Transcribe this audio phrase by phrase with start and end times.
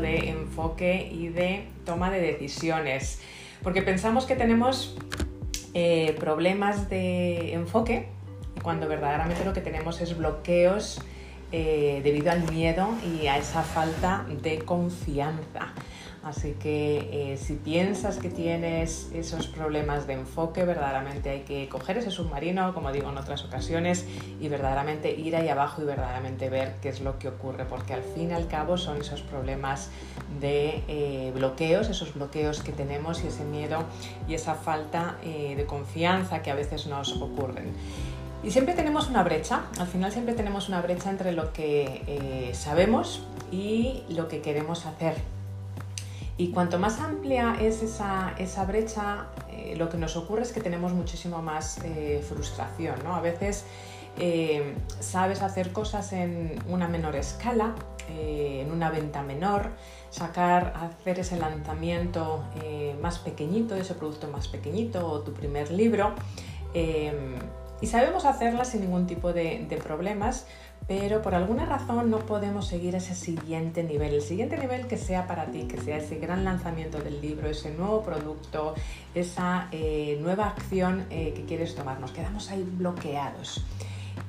[0.00, 3.20] de enfoque y de toma de decisiones,
[3.62, 4.96] porque pensamos que tenemos
[5.74, 8.08] eh, problemas de enfoque
[8.62, 11.00] cuando verdaderamente lo que tenemos es bloqueos
[11.52, 15.72] eh, debido al miedo y a esa falta de confianza.
[16.22, 21.98] Así que eh, si piensas que tienes esos problemas de enfoque, verdaderamente hay que coger
[21.98, 24.04] ese submarino, como digo en otras ocasiones,
[24.40, 28.02] y verdaderamente ir ahí abajo y verdaderamente ver qué es lo que ocurre, porque al
[28.02, 29.90] fin y al cabo son esos problemas
[30.40, 33.84] de eh, bloqueos, esos bloqueos que tenemos y ese miedo
[34.28, 37.72] y esa falta de confianza que a veces nos ocurren.
[38.42, 42.50] Y siempre tenemos una brecha, al final siempre tenemos una brecha entre lo que eh,
[42.54, 45.16] sabemos y lo que queremos hacer.
[46.38, 50.92] Y cuanto más amplia es esa, brecha, eh, lo que nos ocurre es que tenemos
[50.92, 52.94] muchísimo más eh, frustración.
[53.04, 53.14] ¿no?
[53.14, 53.66] A veces
[54.98, 57.76] sabes hacer cosas en una menor escala,
[58.08, 59.70] en una venta menor,
[60.10, 62.42] sacar, hacer ese lanzamiento
[63.00, 66.14] más pequeñito, ese producto más pequeñito o tu primer libro
[67.80, 70.46] y sabemos hacerla sin ningún tipo de, problemas,
[70.88, 75.26] pero por alguna razón no podemos seguir ese siguiente nivel, el siguiente nivel que sea
[75.26, 78.74] para ti, que sea ese gran lanzamiento del libro, ese nuevo producto,
[79.14, 82.00] esa eh, nueva acción eh, que quieres tomar.
[82.00, 83.62] Nos quedamos ahí bloqueados.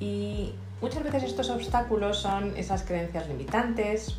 [0.02, 4.18] Y muchas veces estos obstáculos son esas creencias limitantes,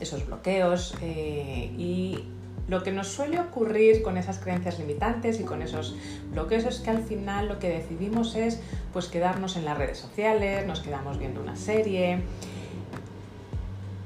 [0.00, 2.24] esos bloqueos eh, y
[2.68, 5.96] lo que nos suele ocurrir con esas creencias limitantes y con esos
[6.30, 8.60] bloqueos es que al final lo que decidimos es
[8.92, 12.22] pues quedarnos en las redes sociales, nos quedamos viendo una serie.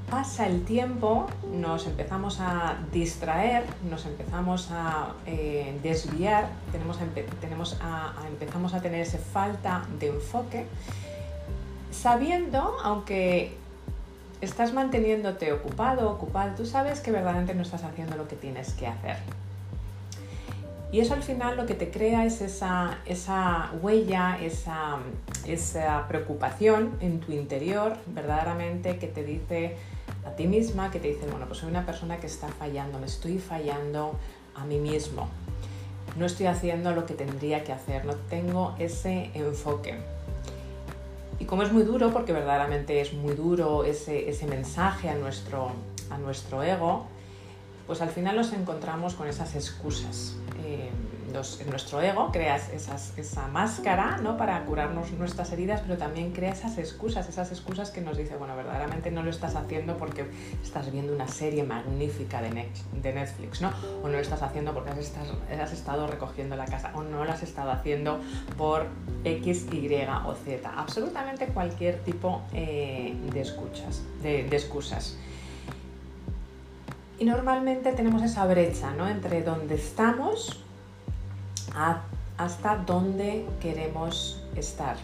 [0.09, 6.97] Pasa el tiempo, nos empezamos a distraer, nos empezamos a eh, desviar, tenemos,
[7.39, 7.77] tenemos
[8.27, 10.65] empezamos a tener esa falta de enfoque,
[11.91, 13.58] sabiendo, aunque
[14.41, 18.87] estás manteniéndote ocupado, ocupado, tú sabes que verdaderamente no estás haciendo lo que tienes que
[18.87, 19.17] hacer.
[20.91, 24.97] Y eso al final lo que te crea es esa, esa huella, esa,
[25.45, 29.77] esa preocupación en tu interior, verdaderamente, que te dice
[30.25, 33.05] a ti misma, que te dice, bueno, pues soy una persona que está fallando, me
[33.05, 34.15] estoy fallando
[34.55, 35.29] a mí mismo,
[36.17, 39.95] no estoy haciendo lo que tendría que hacer, no tengo ese enfoque.
[41.39, 45.71] Y como es muy duro, porque verdaderamente es muy duro ese, ese mensaje a nuestro,
[46.09, 47.05] a nuestro ego,
[47.87, 50.35] pues al final nos encontramos con esas excusas.
[50.63, 50.89] Eh,
[51.29, 54.37] en nuestro ego crea esa máscara ¿no?
[54.37, 58.55] para curarnos nuestras heridas, pero también crea esas excusas, esas excusas que nos dice, bueno,
[58.55, 60.25] verdaderamente no lo estás haciendo porque
[60.63, 63.71] estás viendo una serie magnífica de, Netflix, ¿no?
[64.03, 67.43] O no lo estás haciendo porque has, estado recogiendo la casa, o no lo has
[67.43, 68.19] estado haciendo
[68.57, 68.87] por
[69.23, 69.89] X, Y
[70.25, 70.69] o Z.
[70.75, 75.17] Absolutamente cualquier tipo eh, de, escuchas, de excusas.
[77.19, 79.09] Y normalmente tenemos esa brecha ¿no?
[79.09, 80.63] entre donde estamos
[82.37, 84.97] hasta dónde queremos estar.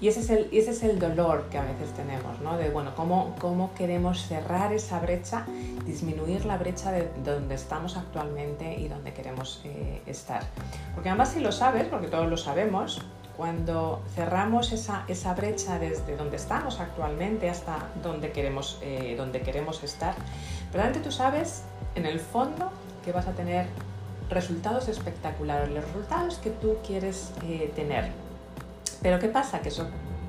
[0.00, 2.56] Y ese, es el, ese es el dolor que a veces tenemos, ¿no?
[2.56, 5.44] De, bueno, cómo, cómo queremos cerrar esa brecha,
[5.84, 10.42] disminuir la brecha de donde estamos actualmente y donde queremos eh, estar.
[10.94, 13.02] Porque además si lo sabes, porque todos lo sabemos,
[13.36, 19.82] cuando cerramos esa, esa brecha desde donde estamos actualmente hasta donde queremos, eh, donde queremos
[19.82, 20.14] estar,
[20.72, 21.62] realmente tú sabes
[21.96, 22.70] en el fondo
[23.04, 23.66] que vas a tener
[24.30, 28.10] resultados espectaculares, los resultados que tú quieres eh, tener.
[29.02, 29.60] Pero ¿qué pasa?
[29.60, 29.86] Que eso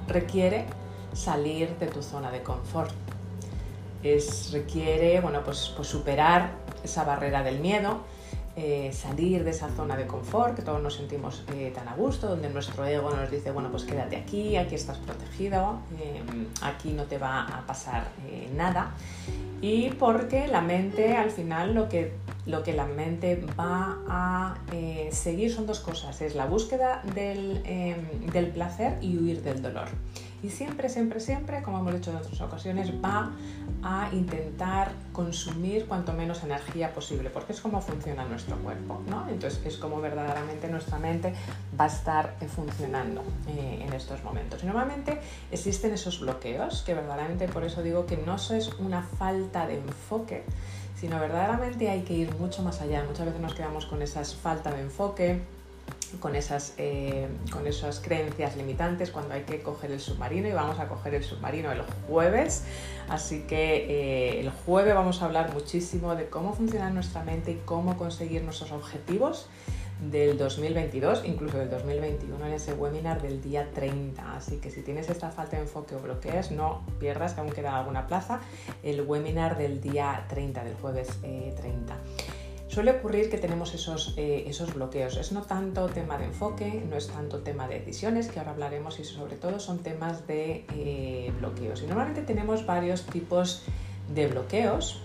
[0.08, 0.66] requiere
[1.14, 2.92] salir de tu zona de confort.
[4.04, 6.52] Es, requiere bueno, pues, pues superar
[6.84, 8.02] esa barrera del miedo,
[8.56, 12.28] eh, salir de esa zona de confort que todos nos sentimos eh, tan a gusto,
[12.28, 15.80] donde nuestro ego nos dice, bueno, pues quédate aquí, aquí estás protegido,
[16.62, 18.08] aquí no te va a pasar
[18.56, 18.92] nada.
[19.62, 22.14] Y porque la mente al final lo que
[22.50, 28.32] lo que la mente va a eh, seguir son dos cosas, es la búsqueda em,
[28.32, 29.88] del, placer y huir del dolor.
[30.42, 33.32] Y siempre, siempre, siempre, como hemos dicho en otras ocasiones, va
[33.84, 39.28] a intentar consumir cuanto menos energía posible, porque es como funciona nuestro cuerpo, ¿no?
[39.30, 41.34] Entonces es como verdaderamente nuestra mente
[41.80, 44.64] va a estar eh, funcionando eh, en estos momentos.
[44.64, 45.20] Y normalmente
[45.52, 50.46] existen esos bloqueos, que verdaderamente por eso digo que no es una falta de enfoque,
[51.00, 53.04] sino verdaderamente hay que ir mucho más allá.
[53.04, 55.40] Muchas veces nos quedamos con esa falta de enfoque,
[56.20, 60.80] con esas, eh, con esas creencias limitantes cuando hay que coger el submarino y vamos
[60.80, 62.64] a coger el submarino el jueves.
[63.08, 67.62] Así que eh, el jueves vamos a hablar muchísimo de cómo funciona nuestra mente y
[67.64, 69.48] cómo conseguir nuestros objetivos
[70.00, 74.36] del 2022, incluso del 2021 en ese webinar del día 30.
[74.36, 77.78] Así que si tienes esta falta de enfoque o bloqueas, no pierdas, que aún queda
[77.78, 78.40] alguna plaza,
[78.84, 81.94] el webinar del día 30, del jueves 30.
[81.94, 81.98] Eh,
[82.70, 85.18] Suele ocurrir que tenemos esos, eh, esos bloqueos.
[85.18, 89.00] Es no tanto tema de enfoque, no es tanto tema de decisiones, que ahora hablaremos,
[89.00, 91.82] y sobre todo son temas de eh, bloqueos.
[91.82, 95.02] Y normalmente tenemos varios tipos de bloqueos,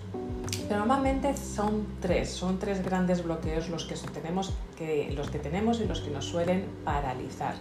[0.67, 5.79] pero normalmente son tres, son tres grandes bloqueos los que tenemos, que, los que tenemos
[5.79, 7.55] y los que nos suelen paralizar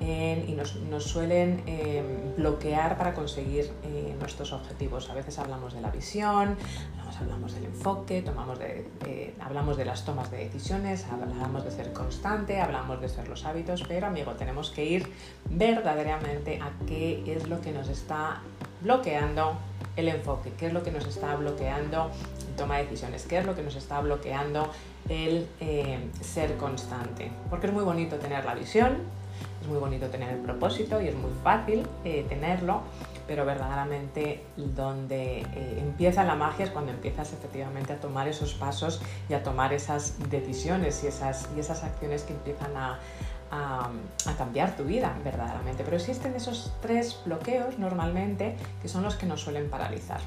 [0.00, 5.08] y nos, suelen em, bloquear para conseguir eh, nuestros objetivos.
[5.10, 6.56] A veces hablamos de la visión,
[7.20, 13.00] hablamos del enfoque, de, hablamos de las tomas de decisiones, hablamos de ser constante, hablamos
[13.00, 15.08] de ser los hábitos, pero amigo, tenemos que ir
[15.48, 18.40] verdaderamente a qué es lo que nos está
[18.80, 19.56] bloqueando
[19.96, 22.10] el enfoque, qué es lo que nos está bloqueando
[22.56, 24.70] toma de decisiones, qué es lo que nos está bloqueando
[25.08, 27.30] el eh, ser constante.
[27.50, 28.98] Porque es muy bonito tener la visión,
[29.60, 32.82] es muy bonito tener el propósito y es muy fácil eh, tenerlo,
[33.26, 39.00] pero verdaderamente donde eh, empieza la magia es cuando empiezas efectivamente a tomar esos pasos
[39.28, 42.98] y a tomar esas decisiones y esas, y esas acciones que empiezan a,
[43.52, 43.90] a,
[44.36, 45.84] cambiar tu vida verdaderamente.
[45.84, 50.20] Pero existen esos tres bloqueos normalmente que son los que nos suelen paralizar.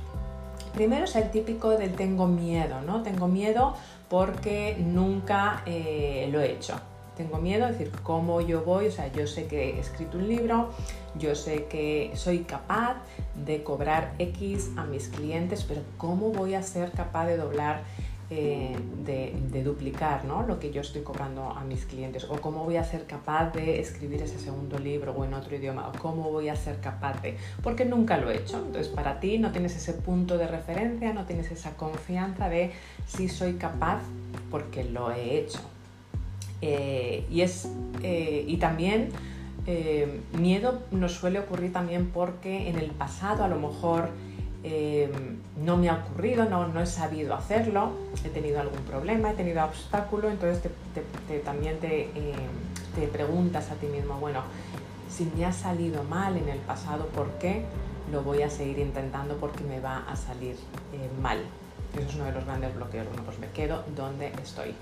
[0.74, 3.02] Primero es el típico del tengo miedo, ¿no?
[3.02, 3.76] Tengo miedo
[4.10, 6.76] porque nunca eh, lo he hecho.
[7.18, 10.28] Tengo miedo, es decir, cómo yo voy, o sea, yo sé que he escrito un
[10.28, 10.72] libro,
[11.18, 12.98] yo sé que soy capaz
[13.46, 17.84] de cobrar X a mis clientes, pero ¿cómo voy a ser capaz de doblar
[18.32, 18.76] eh,
[19.06, 20.42] de, duplicar ¿no?
[20.48, 22.26] lo que yo estoy cobrando a mis clientes.
[22.26, 25.88] O cómo voy a ser capaz de escribir ese segundo libro o en otro idioma.
[25.88, 28.58] O cómo voy a ser capaz de porque nunca lo he hecho.
[28.58, 32.72] Entonces para ti no tienes ese punto de referencia no tienes esa confianza de
[33.08, 34.02] si soy capaz
[34.50, 35.60] porque lo he hecho.
[36.62, 37.70] Eh, y es
[38.02, 39.10] eh, y también
[40.38, 44.12] miedo nos suele ocurrir también porque en el pasado a lo mejor
[44.68, 45.08] eh,
[45.64, 47.92] no me ha ocurrido, no, no, he sabido hacerlo,
[48.24, 50.72] he tenido algún problema, he tenido obstáculo, entonces
[51.44, 52.10] también eh,
[52.96, 54.42] te, preguntas a ti mismo, bueno,
[55.08, 57.64] si me ha salido mal en el pasado, ¿por qué
[58.12, 60.56] lo voy a seguir intentando porque me va a salir
[60.94, 61.38] eh, mal?
[61.94, 63.06] Eso es uno de los grandes bloqueos.
[63.08, 64.74] Bueno, pues me quedo donde estoy.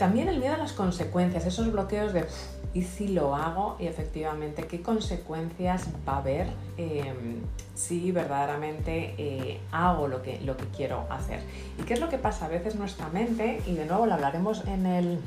[0.00, 2.24] También el miedo a las consecuencias, esos bloqueos de
[2.72, 6.46] y si lo hago y efectivamente qué consecuencias va a haber
[6.78, 7.42] em,
[7.74, 11.40] si verdaderamente eh, hago lo que, lo que quiero hacer.
[11.78, 12.46] ¿Y qué es lo que pasa?
[12.46, 15.18] A veces nuestra mente, y de nuevo lo hablaremos en el,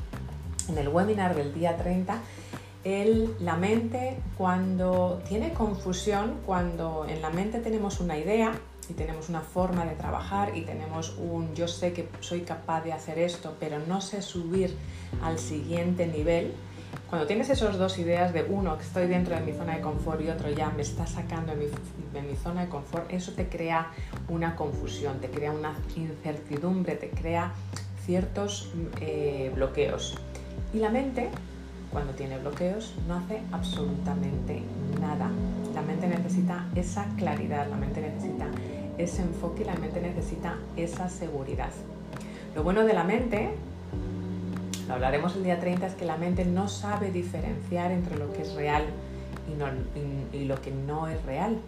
[0.68, 2.18] en el webinar del día 30,
[2.82, 8.50] el, la mente cuando tiene confusión, cuando en la mente tenemos una idea,
[8.88, 12.92] y tenemos una forma de trabajar y tenemos un yo sé que soy capaz de
[12.92, 14.76] hacer esto, pero no sé subir
[15.22, 16.52] al siguiente nivel,
[17.08, 20.20] cuando tienes esas dos ideas de uno, que estoy dentro de mi zona de confort
[20.20, 23.88] y otro ya me está sacando de mi, zona de confort, eso te crea
[24.28, 27.52] una confusión, te crea una incertidumbre, te crea
[28.04, 30.16] ciertos eh, bloqueos.
[30.72, 31.30] Y la mente,
[31.92, 34.62] cuando tiene bloqueos, no hace absolutamente
[35.00, 35.30] nada.
[35.74, 38.46] La mente necesita esa claridad, la mente necesita
[38.98, 41.70] ese enfoque la mente necesita esa seguridad.
[42.54, 43.50] Lo bueno de la mente
[44.86, 48.42] lo hablaremos el día 30, es que la mente no sabe diferenciar entre lo que
[48.42, 48.84] es real
[50.32, 51.58] y, lo que no es real.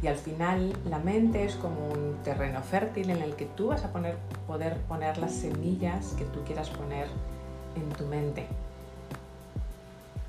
[0.00, 3.84] Y al final la mente es como un terreno fértil en el que tú vas
[3.84, 7.06] a poder poner las semillas que tú quieras poner
[7.76, 8.46] en tu mente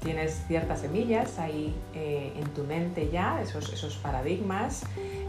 [0.04, 4.84] tienes ciertas semillas ahí eh, en tu mente ya, esos, esos paradigmas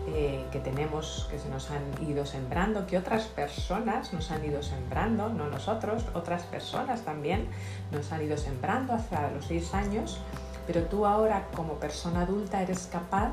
[0.09, 4.63] eh, que tenemos, que se nos han ido sembrando, que otras personas nos han ido
[4.63, 7.47] sembrando, no nosotros, otras personas también
[7.93, 10.19] nos han ido sembrando hasta los seis años,
[10.67, 13.33] pero tú ahora como persona adulta eres capaz,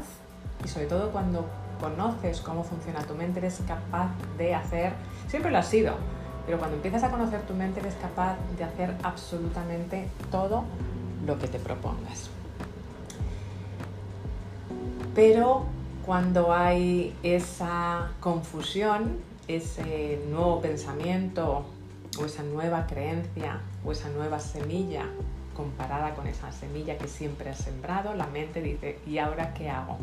[0.63, 1.47] y sobre todo cuando
[1.79, 4.93] conoces cómo funciona tu mente, eres capaz de hacer,
[5.27, 5.95] siempre lo has sido,
[6.45, 10.65] pero cuando empiezas a conocer tu mente eres capaz de hacer absolutamente todo
[11.25, 12.29] lo que te propongas.
[15.13, 15.65] Pero
[16.05, 21.65] cuando hay esa confusión, ese nuevo pensamiento
[22.19, 25.05] o esa nueva creencia o esa nueva semilla
[25.55, 29.97] comparada con esa semilla que siempre has sembrado, la mente dice, ¿y ahora qué hago?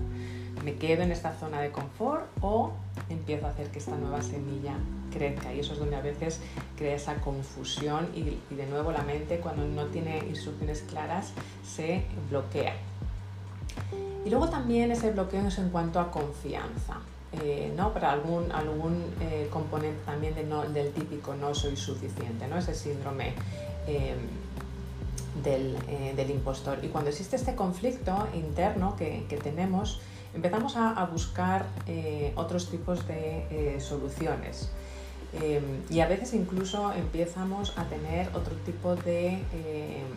[0.64, 2.72] ¿Me quedo en esta zona de confort o
[3.08, 4.74] empiezo a hacer que esta nueva semilla
[5.12, 5.52] crezca?
[5.52, 6.40] Y eso es donde a veces
[6.76, 11.32] crea esa confusión y, de nuevo la mente cuando no tiene instrucciones claras
[11.64, 12.74] se bloquea.
[14.24, 16.98] Y luego también ese bloqueo es en cuanto a confianza.
[17.42, 17.92] Eh, ¿no?
[17.92, 22.56] Para algún, algún eh, componente también del típico no soy suficiente, ¿no?
[22.56, 23.34] ese síndrome
[23.86, 24.16] em,
[25.44, 26.78] eh, del, impostor.
[26.82, 30.00] Y cuando existe este conflicto interno que, tenemos,
[30.35, 34.70] empezamos a, buscar eh, otros tipos de eh, soluciones.
[35.32, 40.08] Em, y a veces incluso empezamos a tener otro tipo de em,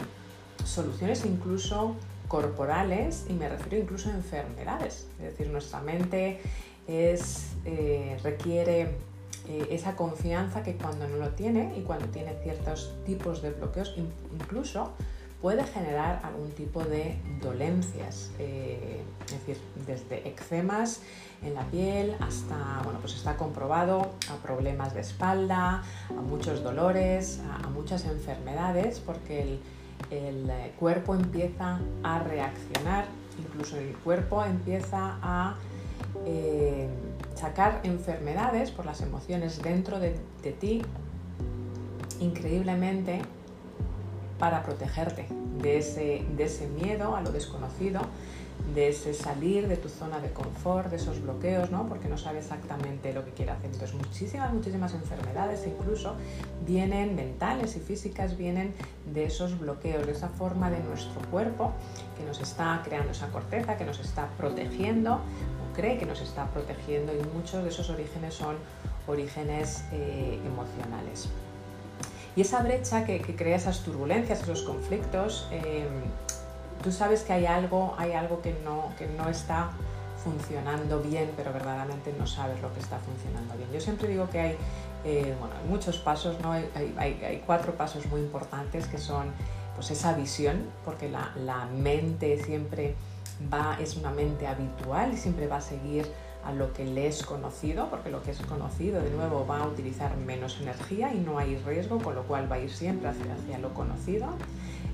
[0.64, 1.96] soluciones incluso
[2.28, 5.08] corporales y me refiero incluso a enfermedades.
[5.20, 6.40] Es decir, nuestra mente
[6.88, 7.48] es,
[8.24, 8.96] requiere
[9.70, 13.94] esa confianza que cuando no lo tiene y cuando tiene ciertos tipos de bloqueos,
[14.32, 14.94] incluso
[15.42, 19.58] puede generar algún tipo de dolencias, eh, es decir,
[19.88, 21.02] desde eczemas
[21.44, 27.42] en la piel hasta, bueno, pues está comprobado a problemas de espalda, a muchos dolores,
[27.64, 29.60] a, muchas enfermedades, porque
[30.12, 33.06] el, eh, cuerpo empieza a reaccionar,
[33.40, 35.56] incluso el cuerpo empieza a
[36.26, 36.88] eh,
[37.34, 40.12] sacar enfermedades por las emociones dentro de
[40.60, 40.84] ti
[42.20, 43.22] increíblemente
[44.42, 45.28] para protegerte
[45.62, 48.02] de ese, miedo a lo desconocido,
[48.74, 51.88] de ese salir de tu zona de confort, de esos bloqueos, ¿no?
[51.88, 53.66] porque no sabes exactamente lo que quiere hacer.
[53.66, 56.16] Entonces muchísimas, muchísimas enfermedades incluso
[56.66, 58.74] vienen mentales y físicas, vienen
[59.14, 61.74] de esos bloqueos, de esa forma de nuestro cuerpo
[62.18, 66.48] que nos está creando esa corteza, que nos está protegiendo o cree que nos está
[66.48, 68.56] protegiendo y muchos de esos orígenes son
[69.08, 71.30] orígenes eh, emocionales.
[72.36, 75.86] Y esa brecha que, crea esas turbulencias, esos conflictos, eh,
[76.82, 79.72] tú sabes que hay algo, hay algo que, no, que no está
[80.24, 83.70] funcionando bien, pero verdaderamente no sabes lo que está funcionando bien.
[83.74, 84.58] Yo siempre digo que hay,
[85.04, 86.52] eh, bueno, muchos pasos, ¿no?
[86.52, 89.32] Hay, hay, cuatro pasos muy importantes que son
[89.76, 92.96] pues esa visión, porque la, la mente siempre
[93.52, 96.08] va, es una mente habitual y siempre va a seguir
[96.44, 99.68] a lo que le es conocido, porque lo que es conocido de nuevo va a
[99.68, 103.58] utilizar menos energía y no hay riesgo, con lo cual va a ir siempre hacia,
[103.60, 104.30] lo conocido.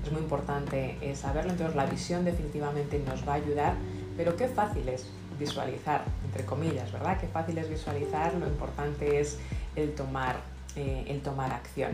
[0.04, 3.74] Es muy importante eh, saberlo, entonces la visión definitivamente nos va a ayudar,
[4.16, 5.06] pero qué fácil es
[5.38, 7.18] visualizar, entre comillas, ¿verdad?
[7.20, 9.38] Qué fácil es visualizar, lo importante es
[9.76, 10.36] el tomar,
[10.76, 11.92] eh, el tomar acción.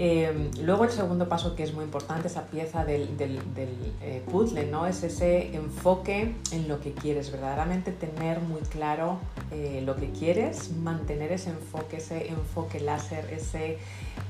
[0.00, 3.08] Em, luego el segundo paso que es muy importante, esa pieza del,
[4.00, 4.86] eh, puzzle, ¿no?
[4.86, 9.18] Es ese enfoque en lo que quieres, verdaderamente tener muy claro
[9.50, 13.78] eh, lo que quieres, mantener ese enfoque, ese enfoque láser, ese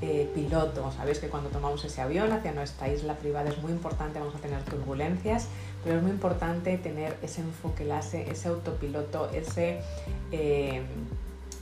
[0.00, 0.90] eh, piloto.
[0.92, 4.38] Sabéis que cuando tomamos ese avión hacia nuestra isla privada es muy importante, vamos a
[4.38, 5.48] tener turbulencias,
[5.84, 9.80] pero es muy importante tener ese enfoque láser, ese autopiloto, ese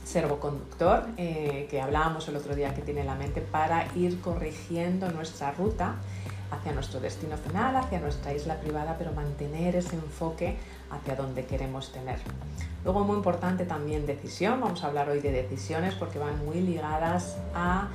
[0.07, 5.51] servoconductor eh, que hablábamos el otro día que tiene la mente para ir corrigiendo nuestra
[5.51, 5.95] ruta
[6.49, 10.55] hacia nuestro destino final, hacia nuestra isla privada, pero mantener ese enfoque
[10.89, 12.19] hacia donde queremos tener.
[12.85, 17.35] Luego muy importante también decisión, vamos a hablar hoy de decisiones porque van muy ligadas
[17.53, 17.89] a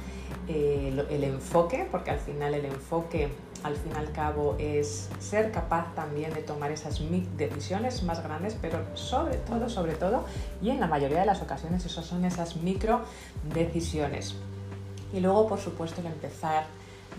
[0.48, 3.30] eh, el enfoque, porque al final el enfoque
[3.64, 7.00] al fin y al cabo es ser capaz también de tomar esas
[7.36, 10.24] decisiones más grandes, pero sobre todo, sobre todo,
[10.60, 13.02] y en la mayoría de las ocasiones esas son esas micro
[13.54, 14.34] decisiones.
[15.12, 16.64] Y luego, por supuesto, el empezar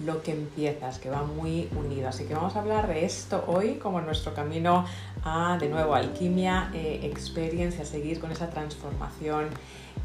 [0.06, 2.10] lo que empiezas, que va muy unido.
[2.10, 4.86] Así que vamos a hablar de esto hoy como nuestro camino
[5.24, 9.50] a, de nuevo, alquimia, eh, experience, a seguir con esa transformación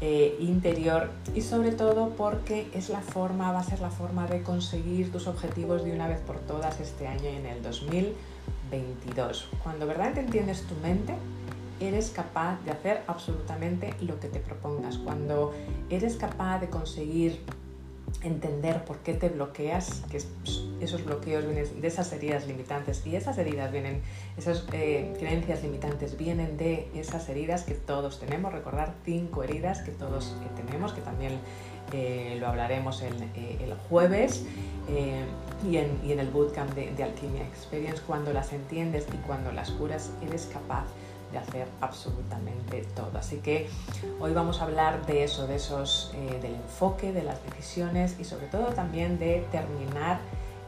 [0.01, 4.43] eh, interior y sobre todo porque es la forma, va a ser la forma de
[4.43, 9.49] conseguir tus objetivos de una vez por todas este año y en el 2022.
[9.61, 11.15] Cuando verdaderamente entiendes tu mente,
[11.79, 14.97] eres capaz de hacer absolutamente lo que te propongas.
[14.97, 15.53] Cuando
[15.89, 17.41] eres capaz de conseguir
[18.23, 20.21] entender por qué te bloqueas, que
[20.81, 24.01] esos bloqueos vienen de esas heridas limitantes y esas heridas vienen,
[24.37, 29.91] esas eh, creencias limitantes vienen de esas heridas que todos tenemos, recordar cinco heridas que
[29.91, 31.33] todos tenemos, que también
[31.93, 34.45] eh, lo hablaremos el, eh, jueves
[35.69, 40.49] y en, el bootcamp de Alquimia Experience, cuando las entiendes y cuando las curas, eres
[40.51, 40.85] capaz
[41.31, 43.17] de hacer absolutamente todo.
[43.17, 43.67] Así que
[44.19, 48.23] hoy vamos a hablar de eso, de esos, eh, del enfoque, de las decisiones y
[48.23, 50.19] sobre todo también de terminar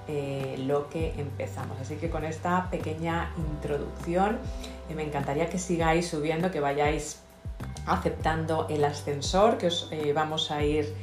[0.07, 1.79] eh, lo que empezamos.
[1.79, 4.39] Así que con esta pequeña introducción
[4.89, 7.19] eh, me encantaría que sigáis subiendo, que vayáis
[7.85, 10.93] aceptando el ascensor que os vamos a ir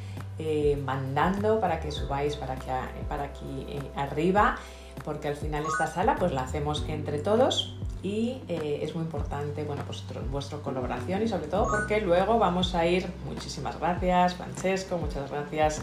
[0.85, 2.71] mandando para que subáis para, que,
[3.09, 4.57] para aquí arriba
[5.05, 9.64] porque al final esta sala pues la hacemos entre todos y eh, es muy importante
[9.64, 14.99] bueno, pues, vuestra colaboración y sobre todo porque luego vamos a ir, muchísimas gracias Francesco,
[14.99, 15.83] muchas gracias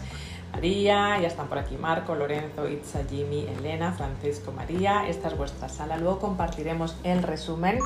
[0.52, 5.68] María, ya están por aquí Marco, Lorenzo, Itza, Jimmy, Elena, Francisco, María, esta es vuestra
[5.68, 7.78] sala, luego compartiremos el resumen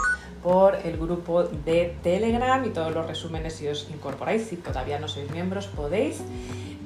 [0.42, 5.08] por el grupo de Telegram y todos los resúmenes si os incorporáis, si todavía no
[5.08, 6.22] sois miembros podéis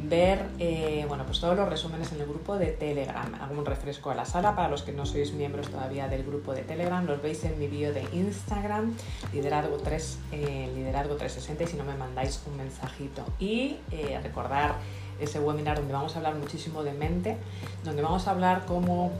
[0.09, 3.35] ver eh, bueno, pues todos los resúmenes en el grupo de Telegram.
[3.41, 6.53] Hago un refresco a la sala para los que no sois miembros todavía del grupo
[6.53, 7.05] de Telegram.
[7.07, 8.95] Los veis en mi vídeo de Instagram,
[9.33, 13.25] liderazgo, 3, eh, liderazgo 360 y si no me mandáis un mensajito.
[13.39, 14.75] Y eh, recordar
[15.21, 17.37] ese webinar donde vamos a hablar muchísimo de mente,
[17.85, 19.13] donde vamos a hablar cómo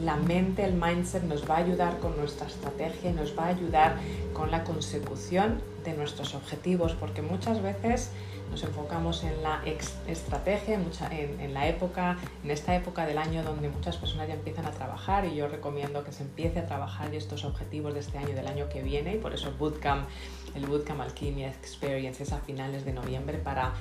[0.00, 3.48] la mente, el mindset nos va a ayudar con nuestra estrategia y nos va a
[3.48, 3.96] ayudar
[4.32, 8.10] con la consecución de nuestros objetivos, porque muchas veces
[8.50, 9.62] nos enfocamos en la
[10.06, 10.78] estrategia,
[11.10, 15.24] en, la época, en esta época del año donde muchas personas ya empiezan a trabajar
[15.24, 18.68] y yo recomiendo que se empiece a trabajar estos objetivos de este año del año
[18.68, 20.08] que viene y por eso Bootcamp,
[20.54, 23.72] el Bootcamp Alchemia Experience es a finales de noviembre para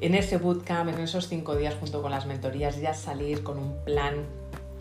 [0.00, 3.84] en ese bootcamp, en esos cinco días junto con las mentorías, ya salir con un
[3.84, 4.14] plan,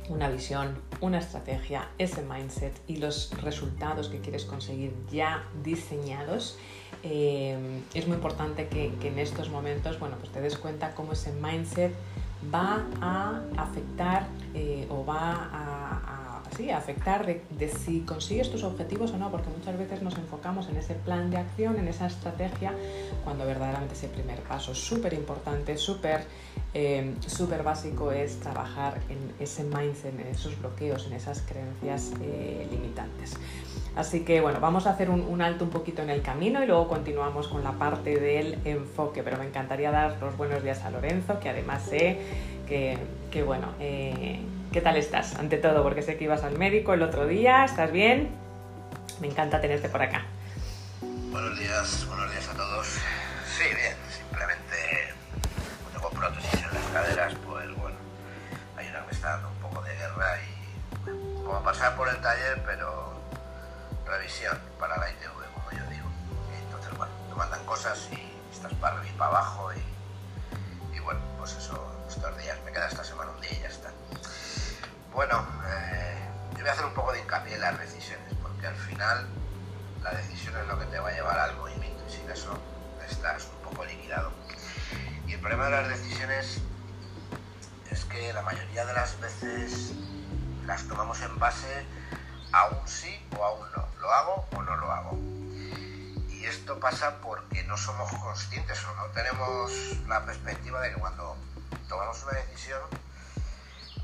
[0.09, 6.57] una visión, una estrategia, ese mindset y los resultados que quieres conseguir ya diseñados.
[7.03, 7.57] Eh,
[7.93, 11.93] es muy importante que, en estos momentos bueno, pues te des cuenta cómo ese mindset
[12.53, 16.22] va a afectar eh, o va a
[16.55, 20.77] sí, afectar de, si consigues tus objetivos o no, porque muchas veces nos enfocamos en
[20.77, 22.73] ese plan de acción, en esa estrategia,
[23.23, 26.25] cuando verdaderamente ese primer paso súper importante, súper
[26.73, 27.13] eh,
[27.63, 33.33] básico es trabajar en ese mindset, en esos bloqueos, en esas creencias eh, limitantes.
[33.95, 36.87] Así que bueno, vamos a hacer un, alto un poquito en el camino y luego
[36.87, 41.39] continuamos con la parte del enfoque, pero me encantaría dar los buenos días a Lorenzo,
[41.39, 42.17] que además sé
[42.67, 44.39] que, bueno, eh,
[44.73, 45.35] ¿Qué tal estás?
[45.35, 48.35] Ante todo, porque sé que ibas al médico el otro día, ¿estás bien?
[49.21, 50.25] Me encanta tenerte por acá.
[50.99, 52.87] Buenos días, buenos días a todos.
[53.55, 55.13] Sí, bien, simplemente
[55.93, 57.97] tengo prótesis en las caderas, pues bueno,
[58.75, 62.19] hay una que me está dando un poco de guerra y como pasar por el
[62.19, 63.13] taller, pero
[64.07, 66.07] revisión para la ITV, como yo digo.
[66.65, 71.19] Entonces, bueno, te mandan cosas y estás para arriba y para abajo y, y bueno,
[71.37, 73.82] pues eso, estos días, me queda esta semana un día y ya está.
[75.13, 76.17] Bueno, eh,
[76.53, 79.27] yo voy a hacer un poco de hincapié en las decisiones, porque al final
[80.01, 82.59] la decisión es lo que te va a llevar al movimiento y sin eso
[83.07, 84.31] estás un poco liquidado.
[85.27, 86.61] Y el problema de las decisiones
[87.91, 89.93] es que la mayoría de las veces
[90.65, 91.85] las tomamos en base
[92.51, 93.87] a un sí o a un no.
[93.99, 95.17] ¿Lo hago o no lo hago?
[96.27, 99.71] Y esto pasa porque no somos conscientes o no tenemos
[100.07, 101.37] la perspectiva de que cuando
[101.87, 102.81] tomamos una decisión,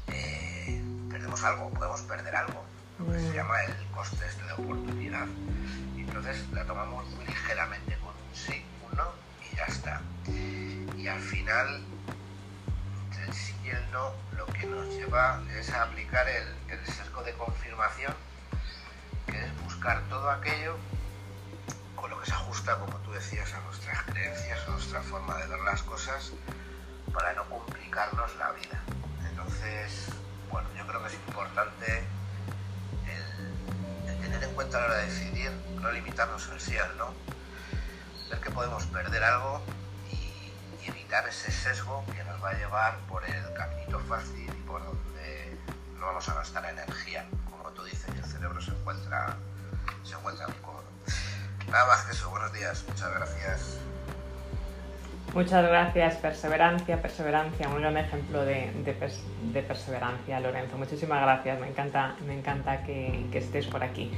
[0.08, 0.79] eh,
[1.20, 2.64] perdemos algo, podemos perder algo,
[2.98, 3.34] lo que se mm.
[3.34, 5.28] llama el coste este de oportunidad.
[5.98, 9.12] Y entonces la tomamos muy ligeramente con un sí, un no
[9.52, 10.02] y ya está.
[10.96, 11.84] Y al final,
[13.28, 17.22] el sí y el no lo que nos lleva es a aplicar el, el sesgo
[17.24, 18.14] de confirmación,
[19.28, 20.78] que es buscar todo aquello
[21.98, 25.48] con lo que se ajusta, como tú decías, a nuestras creencias, a nuestra forma de
[25.48, 26.32] ver las cosas,
[27.14, 28.82] para no complicarnos la vida.
[29.30, 30.14] Entonces,
[30.90, 32.04] creo que es importante
[34.08, 37.14] el, tener en cuenta a la hora de decidir, no limitarnos al al no,
[38.30, 39.62] ver que podemos perder algo
[40.12, 40.52] y,
[40.88, 45.58] evitar ese sesgo que nos va a llevar por el caminito fácil y por donde
[46.00, 47.26] no vamos a gastar energía.
[47.52, 49.36] Como tú dices, el cerebro se encuentra,
[50.04, 50.86] se encuentra muy cómodo.
[51.68, 53.89] Nada más que buenos días, muchas gracias.
[55.34, 58.72] Muchas gracias, perseverancia, perseverancia, un gran ejemplo de,
[59.68, 60.76] perseverancia, Lorenzo.
[60.76, 64.10] Muchísimas gracias, me encanta, me encanta que, estés por aquí.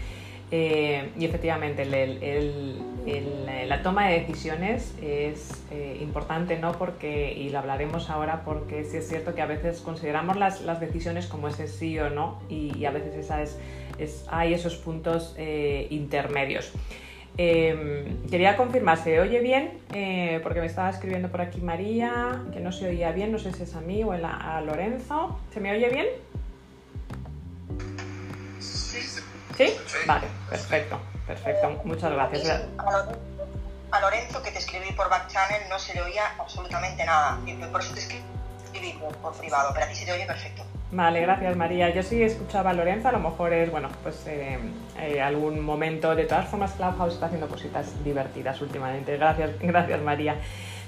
[0.52, 1.86] Eh, y efectivamente,
[3.68, 6.72] la toma de decisiones es eh, importante, ¿no?
[6.74, 11.28] Porque, y lo hablaremos ahora, porque sí es cierto que a veces consideramos las, decisiones
[11.28, 13.58] como ese sí o no, y, a veces esa es,
[14.30, 16.72] hay esos puntos eh, intermedios.
[17.38, 19.80] Em, quería confirmar, ¿se oye bien?
[19.94, 23.54] Eh, porque me estaba escribiendo por aquí María, que no se oía bien, no sé
[23.54, 25.40] si es a mí o a Lorenzo.
[25.54, 26.08] ¿Se me oye bien?
[28.60, 29.02] Sí.
[29.58, 29.74] ¿Sí?
[30.06, 31.82] Vale, perfecto, perfecto.
[31.86, 32.62] Muchas gracias.
[33.92, 37.38] A Lorenzo, que te escribí por back channel, no se le oía absolutamente nada.
[37.72, 40.64] Por eso te escribí por privado, pero a ti se te oye perfecto.
[40.92, 41.90] Vale, gracias María.
[41.90, 44.60] Yo sí escuchaba a Lorenza, a lo mejor es, bueno, pues eh,
[45.00, 46.14] eh, algún momento.
[46.16, 49.16] De todas formas, Clubhouse está haciendo cositas divertidas últimamente.
[49.16, 50.36] Gracias, gracias María.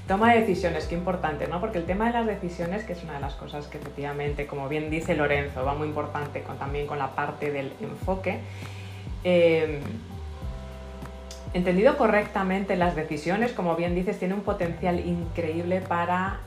[0.06, 1.62] Toma de decisiones, qué importante, ¿no?
[1.62, 4.68] Porque el tema de las decisiones, que es una de las cosas que efectivamente, como
[4.68, 8.40] bien dice Lorenzo, va muy importante también con la parte del enfoque.
[9.24, 9.80] Eh,
[11.54, 16.42] entendido correctamente, las decisiones, como bien dices, tienen un potencial increíble para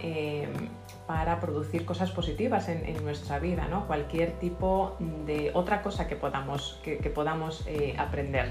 [1.07, 3.87] para producir cosas positivas en, nuestra vida, ¿no?
[3.87, 8.49] cualquier tipo de otra cosa que podamos, que, podamos eh, aprender.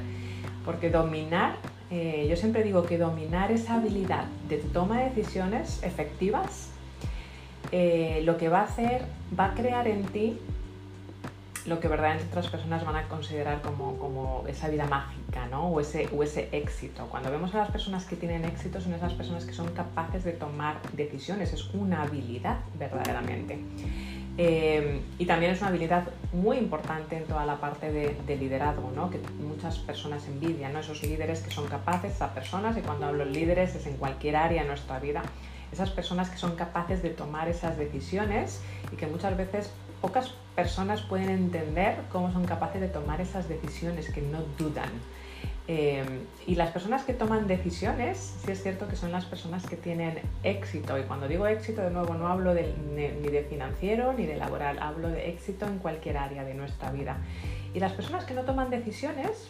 [0.63, 1.57] Porque dominar,
[1.91, 6.71] eh, yo siempre digo que dominar esa habilidad de toma de decisiones efectivas
[7.71, 9.05] eh, lo que va a hacer,
[9.37, 10.39] va a crear en ti
[11.65, 15.67] lo que verdaderamente otras personas van a considerar como, como esa vida mágica, ¿no?
[15.69, 17.07] O ese, o ese éxito.
[17.09, 20.33] Cuando vemos a las personas que tienen éxito, son esas personas que son capaces de
[20.33, 23.59] tomar decisiones, es una habilidad verdaderamente.
[24.37, 29.09] Eh, y también es una habilidad muy importante en toda la parte de, liderazgo, ¿no?
[29.09, 30.79] que muchas personas envidian, ¿no?
[30.79, 34.35] esos líderes que son capaces, esas personas, y cuando hablo de líderes es en cualquier
[34.35, 35.23] área de nuestra vida,
[35.71, 41.01] esas personas que son capaces de tomar esas decisiones y que muchas veces pocas personas
[41.01, 44.89] pueden entender cómo son capaces de tomar esas decisiones, que no dudan.
[45.67, 46.03] Eh,
[46.45, 50.19] y las personas que toman decisiones, sí es cierto que son las personas que tienen
[50.43, 50.97] éxito.
[50.99, 55.09] Y cuando digo éxito, de nuevo, no hablo ni de financiero ni de laboral, hablo
[55.09, 57.17] de éxito en cualquier área de nuestra vida.
[57.73, 59.49] Y las personas que no toman decisiones,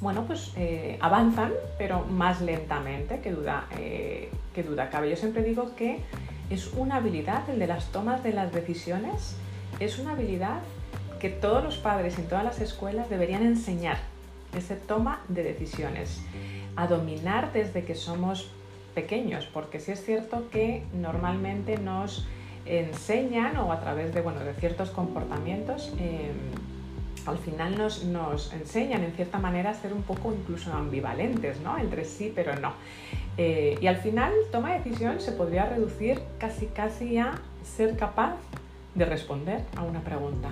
[0.00, 5.10] bueno, pues eh, avanzan, pero más lentamente, que duda, eh, que duda cabe.
[5.10, 6.00] Yo siempre digo que
[6.50, 9.36] es una habilidad, el de las tomas de las decisiones,
[9.80, 10.60] es una habilidad
[11.20, 13.98] que todos los padres en todas las escuelas deberían enseñar
[14.56, 16.20] ese toma de decisiones,
[16.76, 18.50] a dominar desde que somos
[18.94, 22.26] pequeños, porque sí es cierto que normalmente nos
[22.66, 26.34] enseñan o a través de, bueno, de ciertos comportamientos, em,
[27.26, 31.78] al final nos, nos, enseñan en cierta manera a ser un poco incluso ambivalentes, ¿no?
[31.78, 32.72] Entre sí pero no.
[33.36, 37.34] Eh, y al final toma de decisión se podría reducir casi casi a
[37.64, 38.36] ser capaz
[38.94, 40.50] de responder a una pregunta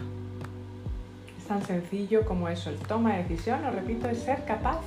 [1.53, 2.71] tan sencillo como eso.
[2.71, 4.81] El toma de decisión, lo repito, es ser capaz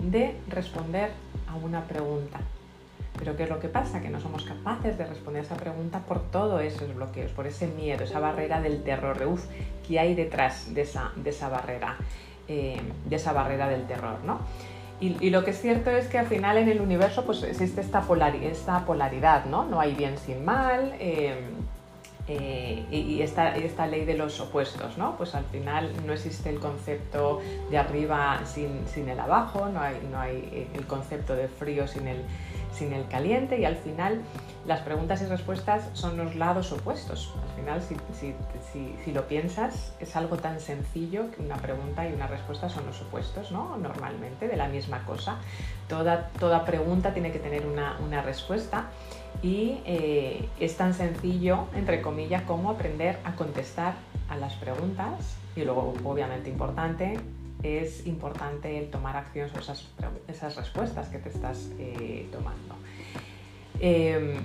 [0.00, 1.10] de responder
[1.48, 2.40] a una pregunta.
[3.18, 4.00] Pero ¿qué es lo que pasa?
[4.00, 7.66] Que no somos capaces de responder a esa pregunta por todos esos bloqueos, por ese
[7.66, 9.44] miedo, esa barrera del terror, de uff,
[9.86, 11.96] ¿qué hay detrás de esa, de esa barrera?
[12.48, 14.38] Eh, de esa barrera del terror, ¿no?
[15.00, 18.02] Y, lo que es cierto es que al final en el universo pues existe esta,
[18.40, 19.64] esta polaridad, ¿no?
[19.64, 21.34] No hay bien sin mal, eh,
[22.28, 25.16] eh, y esta, esta, ley de los opuestos, ¿no?
[25.16, 29.96] Pues al final no existe el concepto de arriba sin, sin el abajo, no hay,
[30.10, 32.22] no hay, el concepto de frío sin el,
[32.76, 34.20] sin el caliente y al final
[34.66, 37.32] las preguntas y respuestas son los lados opuestos.
[37.42, 38.34] Al final, si, si,
[38.72, 42.84] si, si lo piensas, es algo tan sencillo que una pregunta y una respuesta son
[42.86, 43.76] los opuestos, ¿no?
[43.76, 45.36] Normalmente, de la misma cosa.
[45.88, 48.86] Toda, toda pregunta tiene que tener una, una respuesta
[49.42, 53.94] y eh, es tan sencillo, entre comillas, como aprender a contestar
[54.28, 57.18] a las preguntas y luego, obviamente importante,
[57.66, 59.88] es importante el tomar acción sobre esas,
[60.28, 62.76] esas respuestas que te estás eh, tomando.
[63.80, 64.36] Em,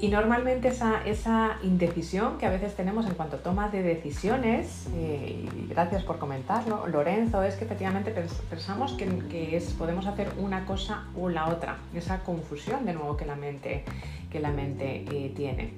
[0.00, 4.86] y normalmente esa, esa, indecisión que a veces tenemos en cuanto a toma de decisiones,
[4.94, 8.14] eh, y gracias por comentarlo, Lorenzo, es que efectivamente
[8.48, 13.26] pensamos que, es, podemos hacer una cosa o la otra, esa confusión de nuevo que
[13.26, 13.84] la mente,
[14.30, 15.74] que la mente eh, tiene.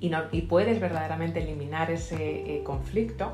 [0.00, 3.30] Y, no, y, puedes verdaderamente eliminar ese conflicto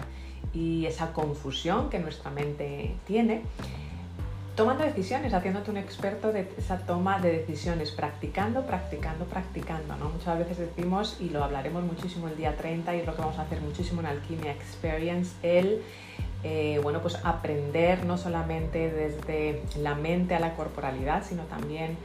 [0.55, 3.43] y esa confusión que nuestra mente tiene
[4.57, 9.97] tomando decisiones, haciéndote un experto de esa toma de decisiones, practicando, practicando, practicando.
[9.97, 10.11] ¿no?
[10.11, 13.39] Muchas veces decimos, y lo hablaremos muchísimo el día 30, y es lo que vamos
[13.39, 15.81] a hacer muchísimo en Alquimia Experience, el
[16.43, 21.97] eh, bueno, pues aprender no solamente desde la mente a la corporalidad, sino también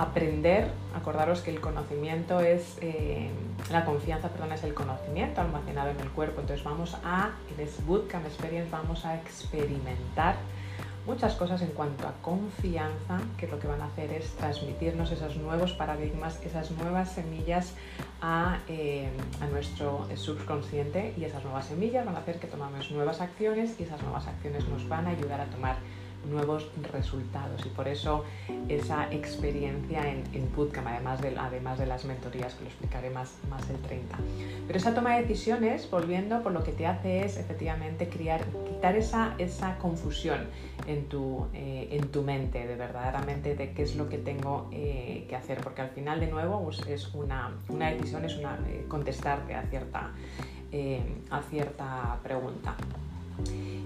[0.00, 3.28] aprender, acordaros que el conocimiento es, eh,
[3.70, 7.84] la confianza, perdón, es el conocimiento almacenado en el cuerpo, entonces vamos a, en es
[7.84, 10.36] Bootcamp Experience, vamos a experimentar
[11.06, 15.36] muchas cosas en cuanto a confianza, que lo que van a hacer es transmitirnos esos
[15.36, 17.74] nuevos paradigmas, esas nuevas semillas
[18.22, 19.10] a, eh,
[19.42, 23.82] a, nuestro subconsciente y esas nuevas semillas van a hacer que tomemos nuevas acciones y
[23.82, 25.76] esas nuevas acciones nos van a ayudar a tomar
[26.28, 28.24] nuevos resultados y por eso
[28.68, 30.48] esa experiencia en, en
[30.86, 34.16] además de, además de las mentorías que lo explicaré más, más el 30.
[34.66, 38.96] Pero esa toma de decisiones, volviendo, por lo que te hace es efectivamente criar, quitar
[38.96, 40.46] esa, esa confusión
[40.86, 45.26] en tu, eh, en tu mente, de verdaderamente de qué es lo que tengo eh,
[45.28, 48.84] que hacer, porque al final de nuevo pues, es una, una decisión, es una, eh,
[48.88, 50.10] contestarte a cierta,
[51.30, 52.76] a cierta pregunta.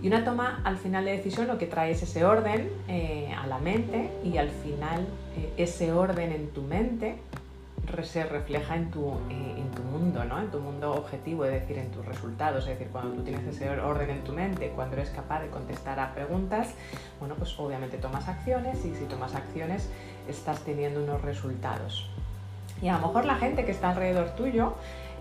[0.02, 3.46] Y una toma al final de decisión lo que trae es ese orden eh, a
[3.46, 7.16] la mente y al final eh, ese orden en tu mente
[8.02, 10.40] se refleja en tu, eh, en tu mundo, ¿no?
[10.40, 12.64] en tu mundo objetivo, es decir, en tus resultados.
[12.64, 15.98] Es decir, cuando tú tienes ese orden en tu mente, cuando eres capaz de contestar
[16.00, 16.74] a preguntas,
[17.20, 19.88] bueno, pues obviamente tomas acciones y si tomas acciones
[20.28, 22.10] estás teniendo unos resultados.
[22.82, 24.74] Y a lo mejor la gente que está alrededor tuyo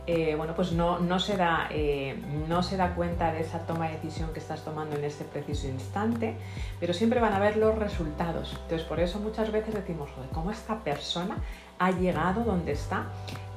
[0.05, 3.87] eh, bueno, pues no, no, se da, eh, no se da cuenta de esa toma
[3.87, 6.35] de decisión que estás tomando en ese preciso instante,
[6.79, 8.51] pero siempre van a ver los resultados.
[8.63, 11.37] Entonces, por eso muchas veces decimos, ¿cómo esta persona
[11.79, 13.07] ha llegado donde está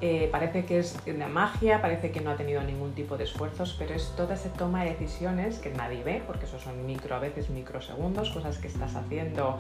[0.03, 3.75] eh, parece que es una magia, parece que no ha tenido ningún tipo de esfuerzos,
[3.79, 7.19] pero es toda esa toma de decisiones que nadie ve, porque eso son micro, a
[7.19, 9.59] veces microsegundos, cosas que estás haciendo,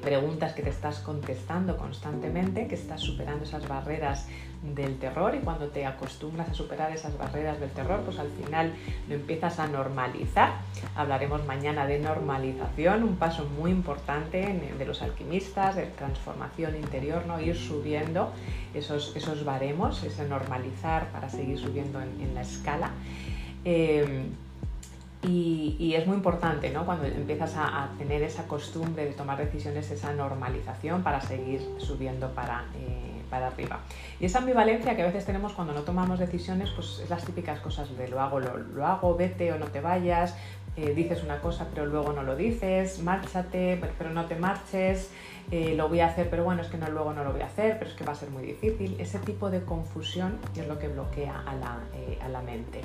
[0.00, 4.28] preguntas que te estás contestando constantemente, que estás superando esas barreras
[4.72, 8.72] del terror y cuando te acostumbras a superar esas barreras del terror, pues al final
[9.08, 10.54] lo empiezas a normalizar.
[10.96, 17.40] Hablaremos mañana de normalización, un paso muy importante de los alquimistas, de transformación interior, ¿no?
[17.40, 18.32] ir subiendo
[18.72, 22.90] esos, esos baremos, ese normalizar para seguir subiendo en, la escala.
[23.64, 24.26] Eh,
[25.26, 26.84] y, es muy importante ¿no?
[26.84, 32.64] cuando empiezas a, tener esa costumbre de tomar decisiones, esa normalización para seguir subiendo para,
[32.76, 33.80] eh, para arriba.
[34.20, 37.60] Y esa ambivalencia que a veces tenemos cuando no tomamos decisiones, pues es las típicas
[37.60, 40.36] cosas de lo hago, lo, hago, vete o no te vayas,
[40.76, 45.10] eh, dices una cosa pero luego no lo dices, márchate pero no te marches,
[45.50, 47.46] eh, lo voy a hacer pero bueno es que no, luego no lo voy a
[47.46, 48.96] hacer, pero es que va a ser muy difícil.
[48.98, 51.78] Ese tipo de confusión es lo que bloquea a la,
[52.24, 52.82] a la mente.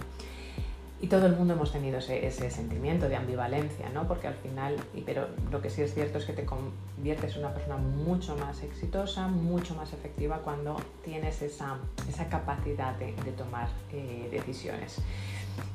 [1.01, 4.05] Y todo el mundo hemos tenido ese, sentimiento de ambivalencia, ¿no?
[4.05, 7.53] Porque al final, pero lo que sí es cierto es que te conviertes en una
[7.53, 11.77] persona mucho más exitosa, mucho más efectiva cuando tienes esa,
[12.09, 14.97] esa capacidad de, tomar eh, decisiones.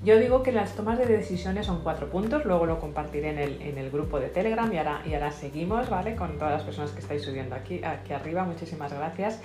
[0.04, 3.62] Yo digo que las tomas de decisiones son cuatro puntos, luego lo compartiré en el,
[3.62, 6.16] en el grupo de Telegram y ahora, y ahora seguimos, ¿vale?
[6.16, 9.40] Con todas las personas que estáis subiendo aquí, aquí arriba, muchísimas gracias.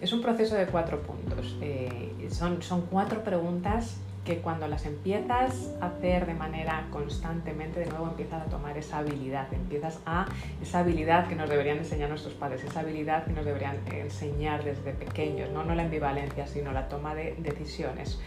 [0.00, 1.56] Es un proceso de cuatro puntos.
[1.60, 7.86] Eh, son, son cuatro preguntas que cuando las empiezas a hacer de manera constantemente, de
[7.86, 10.26] nuevo empiezas a tomar esa habilidad, empiezas a
[10.62, 14.92] esa habilidad que nos deberían enseñar nuestros padres, esa habilidad que nos deberían enseñar desde
[14.92, 18.18] pequeños, no, no la ambivalencia, sino la toma de decisiones.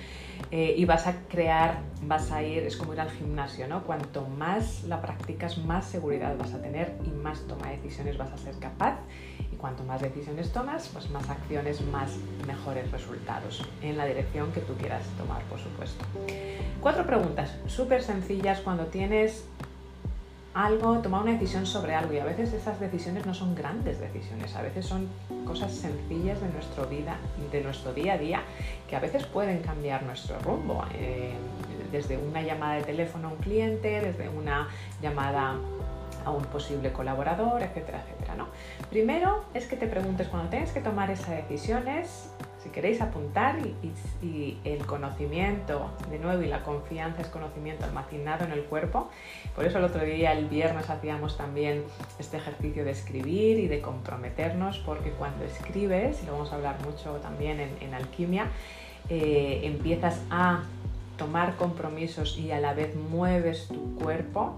[0.50, 3.84] Eh, y vas a crear, vas a ir, es como ir al gimnasio, ¿no?
[3.84, 8.32] Cuanto más la practicas, más seguridad vas a tener y más toma de decisiones vas
[8.32, 8.98] a ser capaz.
[9.62, 12.12] Cuanto más decisiones tomas, pues más acciones, más
[12.48, 16.04] mejores resultados en la dirección que tú quieras tomar, por supuesto.
[16.82, 19.46] Cuatro preguntas súper sencillas cuando tienes
[20.54, 24.56] algo, tomar una decisión sobre algo y a veces esas decisiones no son grandes decisiones,
[24.56, 25.08] a veces son
[25.46, 27.18] cosas sencillas de nuestra vida,
[27.52, 28.42] de nuestro día a día,
[28.90, 31.34] que a veces pueden cambiar nuestro rumbo, eh,
[31.92, 34.70] desde una llamada de teléfono a un cliente, desde una
[35.02, 35.56] llamada
[36.26, 38.36] a un posible colaborador, etcétera, etcétera.
[38.36, 38.48] ¿no?
[38.90, 42.30] Primero es que te preguntes cuando tienes que tomar esas decisiones,
[42.62, 43.58] si queréis apuntar
[44.22, 49.10] y, el conocimiento, de nuevo, y la confianza es conocimiento almacenado en el cuerpo.
[49.56, 51.84] Por eso el otro día, el viernes, hacíamos también
[52.20, 56.76] este ejercicio de escribir y de comprometernos, porque cuando escribes, y lo vamos a hablar
[56.86, 58.48] mucho también en, alquimia,
[59.10, 60.64] eh, empiezas a
[61.18, 64.56] tomar compromisos y a la vez mueves tu cuerpo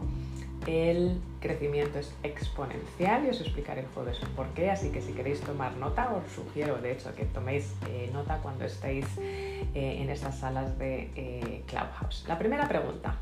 [0.68, 5.42] el crecimiento es exponencial y os explicaré el jueves por qué, así que si queréis
[5.42, 10.40] tomar nota, os sugiero de hecho que toméis eh, nota cuando estéis eh, en estas
[10.40, 12.26] salas de eh, Clubhouse.
[12.28, 13.16] La primera pregunta,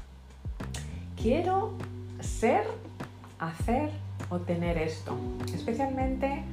[1.21, 1.73] ¿quiero
[2.19, 2.63] ser,
[3.39, 3.89] hacer
[4.29, 5.17] o tener esto?
[5.53, 6.43] Especialmente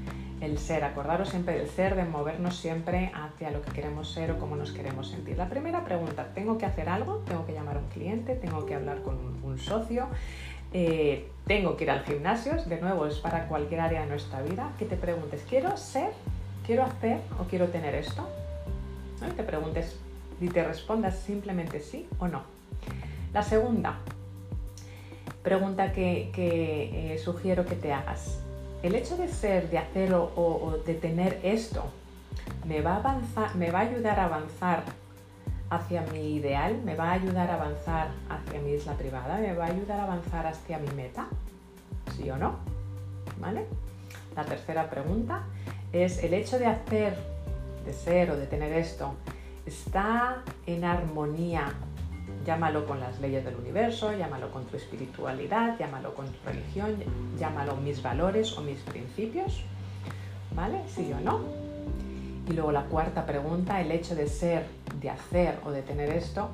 [0.41, 4.39] el ser, acordaros siempre del ser, de movernos siempre hacia lo que queremos ser o
[4.39, 5.37] cómo nos queremos sentir.
[5.37, 7.23] La primera pregunta, ¿tengo que hacer algo?
[7.27, 8.35] ¿Tengo que llamar a un cliente?
[8.35, 10.07] ¿Tengo que hablar con un socio?
[10.73, 14.71] Eh, tengo que ir al gimnasio, de nuevo es para cualquier área de nuestra vida,
[14.79, 16.11] que te preguntes, ¿quiero ser,
[16.67, 18.29] quiero hacer o quiero tener esto?
[19.27, 19.97] Y te preguntes
[20.41, 22.43] y te respondas simplemente sí o no.
[23.33, 23.97] La segunda
[25.43, 28.41] pregunta que, eh, sugiero que te hagas,
[28.83, 31.85] el hecho de ser, de hacer o, de tener esto,
[32.67, 33.21] me va,
[33.55, 34.85] me va a ayudar a avanzar
[35.71, 39.67] hacia mi ideal, me va a ayudar a avanzar hacia mi isla privada, me va
[39.67, 41.27] a ayudar a avanzar hacia mi meta,
[42.17, 42.57] sí o no,
[43.39, 43.67] ¿vale?
[44.35, 45.43] La tercera pregunta
[45.93, 47.17] es el hecho de hacer,
[47.85, 49.15] de ser o de tener esto,
[49.67, 51.73] ¿está en armonía?
[52.47, 56.97] Llámalo con las leyes del universo, llámalo con tu espiritualidad, llámalo con tu religión,
[57.39, 59.65] llámalo mis valores o mis principios,
[60.55, 60.81] ¿vale?
[60.89, 61.68] ¿Sí o no?
[62.49, 64.65] Y luego la cuarta pregunta, el hecho de ser,
[65.01, 66.49] de hacer o de tener esto,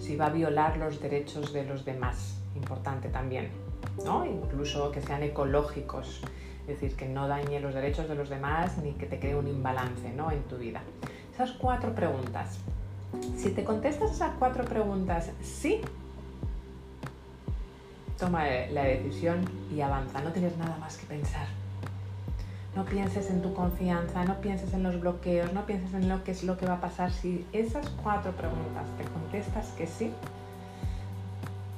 [0.00, 3.50] si va a violar los derechos de los demás, importante también,
[4.06, 4.24] ¿no?
[4.24, 6.22] Incluso que sean ecológicos,
[6.62, 9.46] es decir, que no dañe los derechos de los demás ni que te cree un
[9.46, 10.30] imbalance ¿no?
[10.30, 10.80] en tu vida.
[11.34, 12.58] Esas cuatro preguntas.
[13.36, 15.82] Si te contestas esas cuatro preguntas sí,
[18.18, 21.46] toma la decisión y avanza, no tienes nada más que pensar
[22.76, 26.32] no pienses en tu confianza, no pienses en los bloqueos, no pienses en lo que
[26.32, 27.12] es lo que va a pasar.
[27.12, 30.12] Si esas cuatro preguntas te contestas que sí,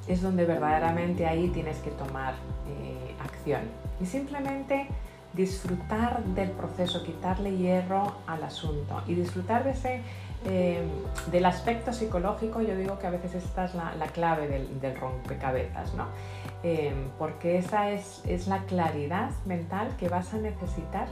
[0.08, 2.34] es donde verdaderamente ahí tienes que tomar
[2.68, 3.62] eh, acción.
[4.00, 4.88] Y simplemente
[5.34, 10.00] disfrutar del proceso, quitarle hierro al asunto y disfrutar de ese,
[10.48, 10.80] eh,
[11.32, 16.06] del aspecto psicológico, yo digo que a veces esta es la, clave del, rompecabezas, ¿no?
[16.62, 21.08] Eh, porque esa es, es, la claridad mental que vas a necesitar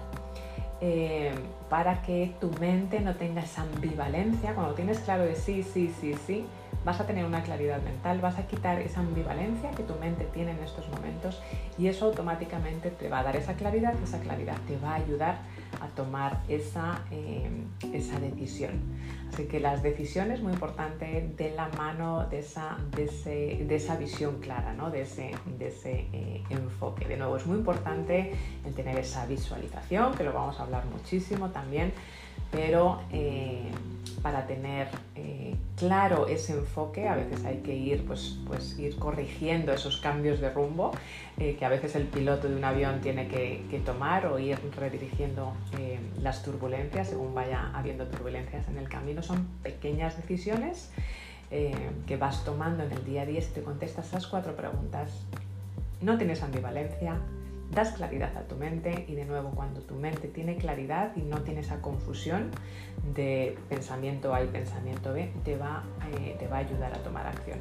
[0.81, 1.33] eh,
[1.69, 4.55] para que tu mente no tenga esa ambivalencia.
[4.55, 6.47] Cuando tienes claro de sí, sí, sí, sí,
[6.85, 10.53] vas a tener una claridad mental, vas a quitar esa ambivalencia que tu mente tiene
[10.53, 11.43] en estos momentos
[11.79, 15.39] y eso automáticamente te va a dar esa claridad, esa claridad te va a ayudar
[15.81, 17.51] a tomar esa, eh,
[17.93, 18.73] esa decisión.
[19.33, 24.73] Así que las decisiones, muy importante, de la mano de esa, de, esa visión clara,
[24.75, 24.91] ¿no?
[24.91, 27.07] de ese, de ese eh, enfoque.
[27.07, 28.33] De nuevo, es muy importante
[28.65, 31.93] el tener esa visualización, que lo vamos a hablar muchísimo también,
[32.55, 33.71] pero eh,
[34.23, 39.73] para tener eh, claro ese enfoque a veces hay que ir, pues, pues ir corrigiendo
[39.73, 40.93] esos cambios de rumbo
[41.37, 45.53] eh, que a veces el piloto de un avión tiene que, tomar o ir redirigiendo
[46.23, 49.23] las turbulencias según vaya habiendo turbulencias en el camino.
[49.23, 50.91] Son pequeñas decisiones
[51.51, 55.11] que vas tomando en el día a día si te contestas esas cuatro preguntas.
[56.01, 57.19] No tienes ambivalencia,
[57.71, 61.43] das claridad a tu mente y de nuevo cuando tu mente tiene claridad y no
[61.43, 62.51] tiene esa confusión
[63.15, 65.85] de pensamiento A y pensamiento B, te va,
[66.19, 67.59] eh, te va a ayudar a tomar acción.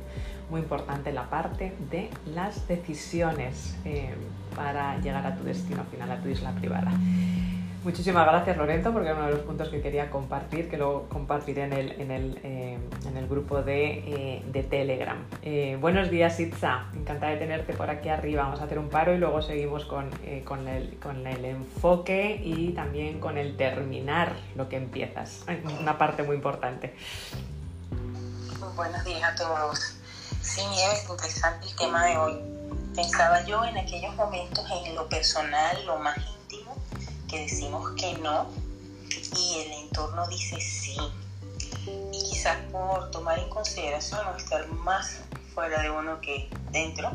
[0.50, 4.14] Muy importante la parte de las decisiones eh,
[4.56, 6.92] para llegar a tu destino final, a tu isla privada.
[7.84, 11.64] Muchísimas gracias Lorenzo, porque es uno de los puntos que quería compartir, que lo compartiré
[11.64, 15.18] en el, en el, eh, en el grupo de, eh, de Telegram.
[15.42, 18.44] Eh, buenos días Itza, encantada de tenerte por aquí arriba.
[18.44, 20.10] Vamos a hacer un paro y luego seguimos con,
[20.46, 25.44] con, el, con el enfoque y también con el terminar lo que empiezas.
[25.82, 26.96] Una parte muy importante.
[28.78, 29.98] Buenos días a todos.
[30.42, 32.40] Sí, es interesante el tema de hoy.
[32.96, 36.16] Pensaba yo en aquellos momentos en lo personal, lo más
[37.40, 38.48] decimos que no
[39.38, 40.98] y el entorno dice sí.
[42.12, 45.22] Y quizás por tomar en consideración o estar más
[45.54, 47.12] fuera de uno que dentro,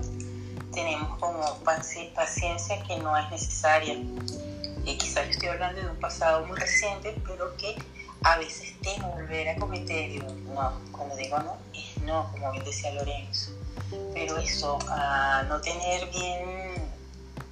[0.72, 3.94] tenemos como paciencia que no es necesaria.
[4.84, 7.76] Y quizás yo estoy hablando de un pasado muy reciente, pero que
[8.22, 10.10] a veces temo volver a cometer.
[10.10, 13.52] Digo, no, cuando digo no, es no, como bien decía Lorenzo.
[14.12, 16.87] Pero eso, a no tener bien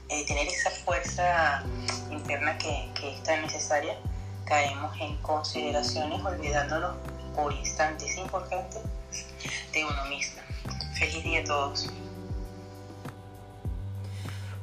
[0.09, 1.63] eh, tener esa fuerza
[2.11, 3.97] interna que, que es tan necesaria,
[4.45, 6.97] caemos en consideraciones olvidándonos
[7.35, 8.83] por instantes importantes
[9.73, 10.41] de uno mismo.
[10.99, 11.91] Feliz día a todos.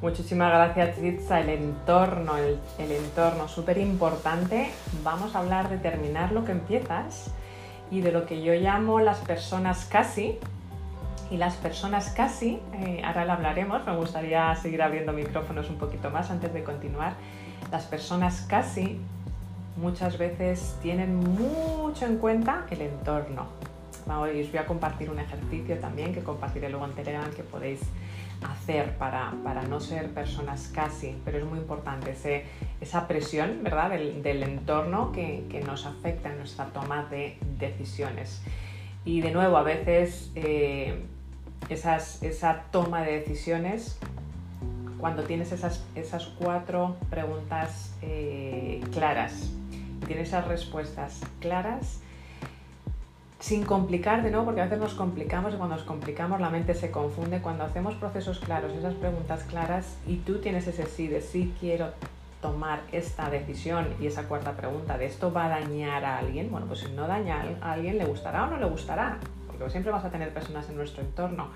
[0.01, 1.39] Muchísimas gracias, Tritza.
[1.39, 4.71] El entorno, el, el entorno, súper importante.
[5.01, 7.27] Vamos a hablar de terminar lo que empiezas
[7.89, 10.39] y de lo que yo llamo las personas casi,
[11.33, 16.11] y las personas casi, eh, ahora lo hablaremos, me gustaría seguir abriendo micrófonos un poquito
[16.11, 17.15] más antes de continuar,
[17.71, 18.99] las personas casi
[19.75, 23.47] muchas veces tienen mucho en cuenta el entorno.
[24.05, 27.79] os voy a compartir un ejercicio también que compartiré luego en Telegram que podéis
[28.47, 32.45] hacer para, para no ser personas casi, pero es muy importante ese,
[32.79, 33.89] esa presión ¿verdad?
[33.89, 38.43] Del, entorno que, que, nos afecta en nuestra toma de decisiones.
[39.03, 41.03] Y de nuevo, a veces eh,
[41.69, 43.97] esa toma de decisiones,
[44.99, 49.51] cuando tienes esas, esas cuatro preguntas eh, claras,
[50.07, 51.99] tienes esas respuestas claras,
[53.39, 56.73] sin complicar de nuevo, porque a veces nos complicamos y cuando nos complicamos la mente
[56.73, 57.41] se confunde.
[57.41, 61.91] Cuando hacemos procesos claros, esas preguntas claras, y tú tienes ese sí de sí quiero
[62.41, 66.67] tomar esta decisión y esa cuarta pregunta de esto va a dañar a alguien, bueno,
[66.67, 69.17] pues si no daña a alguien, ¿le gustará o no le gustará?
[69.69, 71.49] Siempre vas a tener personas en nuestro entorno,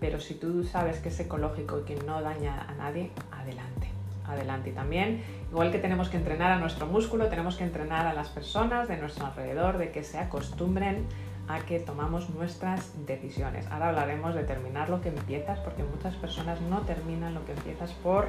[0.00, 3.88] pero si tú sabes que es ecológico y que no daña a nadie, adelante,
[4.26, 4.70] adelante.
[4.70, 8.28] Y también, igual que tenemos que entrenar a nuestro músculo, tenemos que entrenar a las
[8.28, 11.06] personas de nuestro alrededor de que se acostumbren
[11.48, 13.66] a que tomamos nuestras decisiones.
[13.68, 17.92] Ahora hablaremos de terminar lo que empiezas, porque muchas personas no terminan lo que empiezas
[17.92, 18.28] por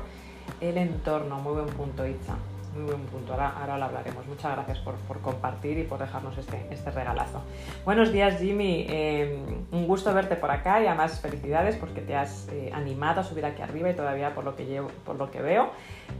[0.61, 1.39] el entorno.
[1.39, 2.35] Muy buen punto, Itza.
[2.75, 4.27] Muy buen punto, ahora, lo hablaremos.
[4.27, 7.41] Muchas gracias por, compartir y por dejarnos este, este regalazo.
[7.83, 9.39] Buenos días Jimmy, eh,
[9.71, 13.45] un gusto verte por acá y además felicidades porque te has eh, animado a subir
[13.45, 15.71] aquí arriba y todavía por lo que, llevo, por lo que veo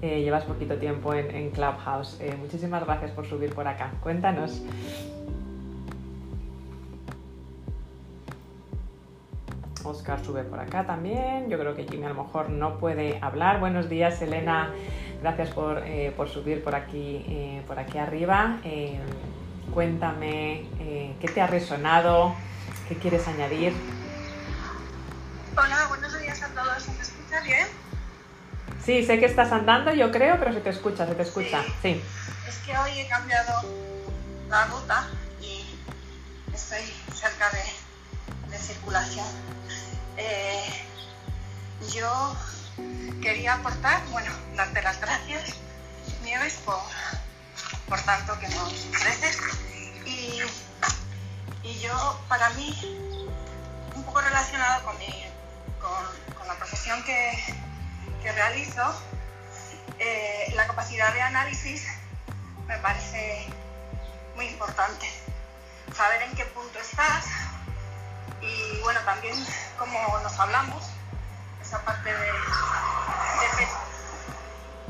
[0.02, 2.20] eh, llevas poquito tiempo en Clubhouse.
[2.40, 3.92] muchísimas gracias por subir por acá.
[4.02, 4.62] Cuéntanos.
[9.84, 11.50] Oscar sube por acá también.
[11.50, 13.60] Yo creo que Jimmy a lo mejor no puede hablar.
[13.60, 14.74] Buenos días, Elena.
[15.22, 18.58] Gracias por, eh, por subir por aquí, eh, por aquí arriba.
[18.64, 19.00] Eh,
[19.74, 20.66] cuéntame
[21.20, 22.36] qué te ha resonado,
[22.88, 23.74] qué quieres añadir.
[25.58, 26.88] Hola, buenos días a todos.
[26.88, 27.68] ¿Me escuchas bien?
[28.84, 31.64] Sí, sé que estás andando, yo creo, pero se te escucha, se te escucha.
[31.82, 32.02] Sí.
[32.48, 33.62] Es que hoy he cambiado
[34.50, 35.08] la ruta
[35.42, 35.76] y
[36.54, 37.62] estoy cerca de,
[38.60, 39.26] circulación.
[40.18, 40.86] Eh,
[41.94, 42.36] yo
[43.22, 45.56] quería aportar, bueno, darte las gracias,
[46.24, 46.80] Nieves, por,
[47.88, 49.38] por tanto que nos ofreces.
[50.06, 50.42] Y,
[51.64, 52.76] y yo, para mí,
[53.96, 55.26] un poco relacionado con, mi,
[55.80, 57.32] con, la profesión que,
[58.24, 58.82] que realizo,
[60.00, 61.86] eh, la capacidad de análisis
[62.68, 63.48] me parece
[64.36, 65.08] muy importante.
[65.96, 67.26] Saber en qué punto estás
[68.80, 69.36] y bueno, también
[69.78, 70.86] como nos hablamos,
[71.62, 72.32] esa parte de,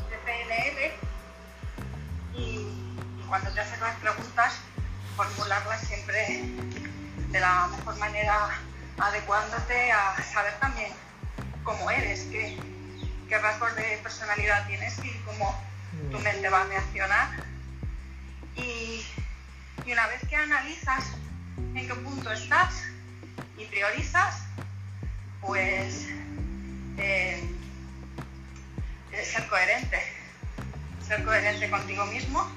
[0.09, 0.93] de, PNL
[2.35, 2.41] y,
[3.19, 4.53] y cuando te haces las preguntas,
[5.15, 6.45] formularlas siempre
[7.29, 8.49] de la mejor manera
[8.99, 10.91] adecuándote a saber también
[11.63, 12.57] cómo eres, qué,
[13.27, 15.55] qué rasgos de personalidad tienes y cómo
[16.11, 16.23] tu mm.
[16.23, 17.29] mente va a reaccionar.
[18.55, 19.05] Y,
[19.91, 21.03] una vez que analizas
[21.57, 22.83] en qué punto estás
[23.59, 24.35] y priorizas,
[25.41, 26.07] pues
[26.97, 27.43] eh,
[29.23, 30.01] ser coherente,
[31.05, 32.49] ser coherente contigo mismo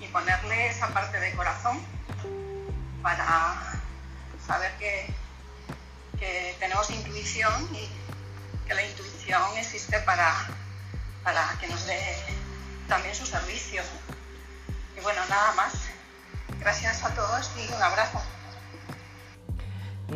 [0.00, 1.80] y ponerle esa parte de corazón
[3.02, 3.56] para
[4.46, 5.12] saber que,
[6.18, 7.88] que tenemos intuición y
[8.68, 10.32] que la intuición existe para,
[11.24, 12.00] para que nos dé
[12.88, 13.82] también su servicio.
[14.96, 15.72] Y bueno, nada más.
[16.58, 18.20] Gracias a todos y un abrazo.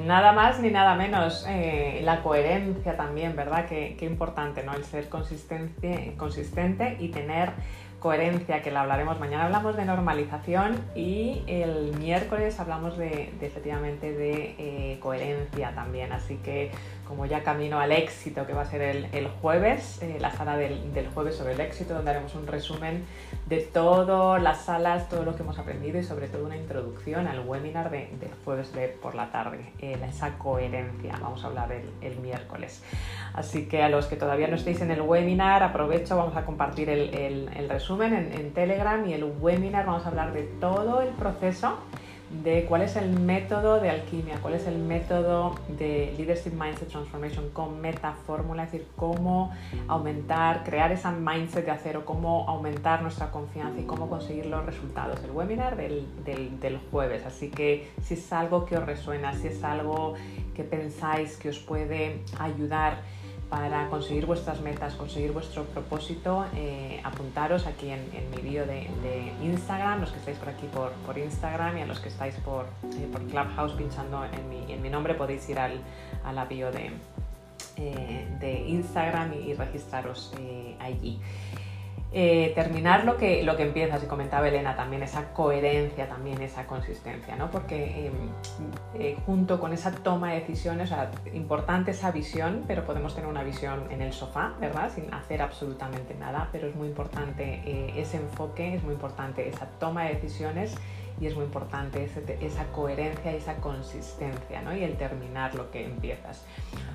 [0.03, 1.45] Nada más ni nada menos.
[1.49, 3.67] Eh, la coherencia también, ¿verdad?
[3.67, 4.75] Qué, importante, ¿no?
[4.75, 7.53] El ser consistente, y tener
[8.01, 9.47] coherencia, que la hablaremos mañana.
[9.47, 16.13] Hablamos de normalización y el miércoles hablamos de, efectivamente de eh, coherencia también.
[16.13, 16.71] Así que
[17.09, 21.09] como ya camino al éxito, que va a ser el, jueves, eh, la sala del,
[21.15, 23.05] jueves sobre el éxito, donde haremos un resumen
[23.47, 27.41] de todas las salas, todo lo que hemos aprendido y sobre todo una introducción al
[27.41, 28.09] webinar del
[28.45, 32.83] jueves de por la tarde, eh, esa coherencia, vamos a hablar el, miércoles.
[33.35, 36.89] Así que a los que todavía no estéis en el webinar, aprovecho, vamos a compartir
[36.89, 41.79] el, resumen en, en Telegram y el webinar vamos a hablar de todo el proceso
[42.31, 47.51] de cuál es el método de alquimia, cuál es el método de Leadership Mindset Transformation
[47.51, 49.53] con meta fórmula, es decir, cómo
[49.89, 55.23] aumentar, crear esa mindset de acero, cómo aumentar nuestra confianza y cómo conseguir los resultados.
[55.23, 59.63] El webinar del, del jueves, así que si es algo que os resuena, si es
[59.63, 60.15] algo
[60.55, 63.03] que pensáis que os puede ayudar,
[63.55, 68.01] para conseguir vuestras metas, conseguir vuestro propósito, eh, apuntaros aquí en,
[68.33, 72.09] mi vídeo de, Instagram, los que estáis por aquí por, Instagram y a los que
[72.09, 75.79] estáis por, eh, Clubhouse pinchando en mi, nombre podéis ir al,
[76.25, 76.91] a la bio de,
[77.77, 80.33] eh, Instagram y, registraros
[80.81, 81.21] allí.
[82.17, 86.65] Eh, terminar lo que, lo que empiezas, y comentaba Elena también, esa coherencia, también esa
[86.65, 87.51] consistencia, ¿no?
[87.51, 88.13] Porque em,
[88.95, 93.29] eh, junto con esa toma de decisiones, o sea, importante esa visión, pero podemos tener
[93.29, 94.93] una visión en el sofá, ¿verdad?
[94.95, 99.67] Sin hacer absolutamente nada, pero es muy importante eh, ese enfoque, es muy importante esa
[99.81, 100.77] toma de decisiones
[101.21, 102.09] y es muy importante
[102.41, 104.77] esa coherencia y esa consistencia ¿no?
[104.77, 106.45] y el terminar lo que empiezas.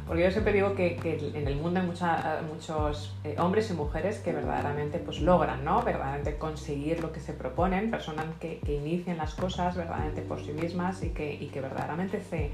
[0.07, 0.97] Porque yo siempre digo que,
[1.35, 5.81] en el mundo hay muchos eh, hombres y mujeres que verdaderamente pues, logran ¿no?
[5.83, 10.51] verdaderamente conseguir lo que se proponen, personas que, que inician las cosas verdaderamente por sí
[10.51, 12.51] mismas y que, y que verdaderamente se,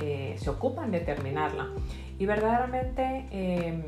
[0.00, 1.68] eh, se ocupan de terminarla.
[2.18, 3.82] Y verdaderamente eh,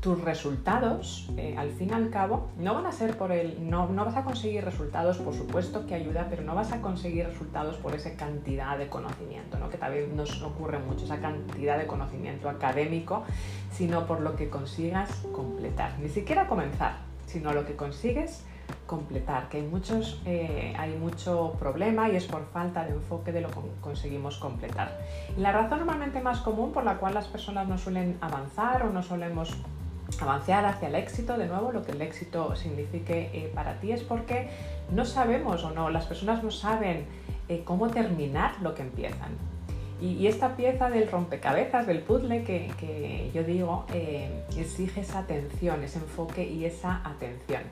[0.00, 3.68] tus resultados, eh, al fin y al cabo, no van a ser por el.
[3.68, 7.26] No, no, vas a conseguir resultados, por supuesto que ayuda, pero no vas a conseguir
[7.26, 9.68] resultados por esa cantidad de conocimiento, ¿no?
[9.68, 13.24] que también nos ocurre mucho, esa cantidad de conocimiento académico,
[13.70, 15.98] sino por lo que consigas completar.
[15.98, 16.94] Ni siquiera comenzar,
[17.26, 18.44] sino lo que consigues
[18.86, 23.40] completar, que hay, muchos, eh, hay mucho problema y es por falta de enfoque de
[23.40, 24.98] lo que conseguimos completar.
[25.36, 29.02] la razón normalmente más común por la cual las personas no suelen avanzar o no
[29.02, 29.56] solemos
[30.20, 34.02] avanzar hacia el éxito, de nuevo, lo que el éxito signifique eh, para ti es
[34.02, 34.48] porque
[34.92, 37.06] no sabemos o no, las personas no saben
[37.48, 39.30] eh, cómo terminar lo que empiezan.
[40.00, 45.98] Y, esta pieza del rompecabezas, del puzzle que, yo digo, eh, exige esa atención, ese
[45.98, 47.62] enfoque y esa atención.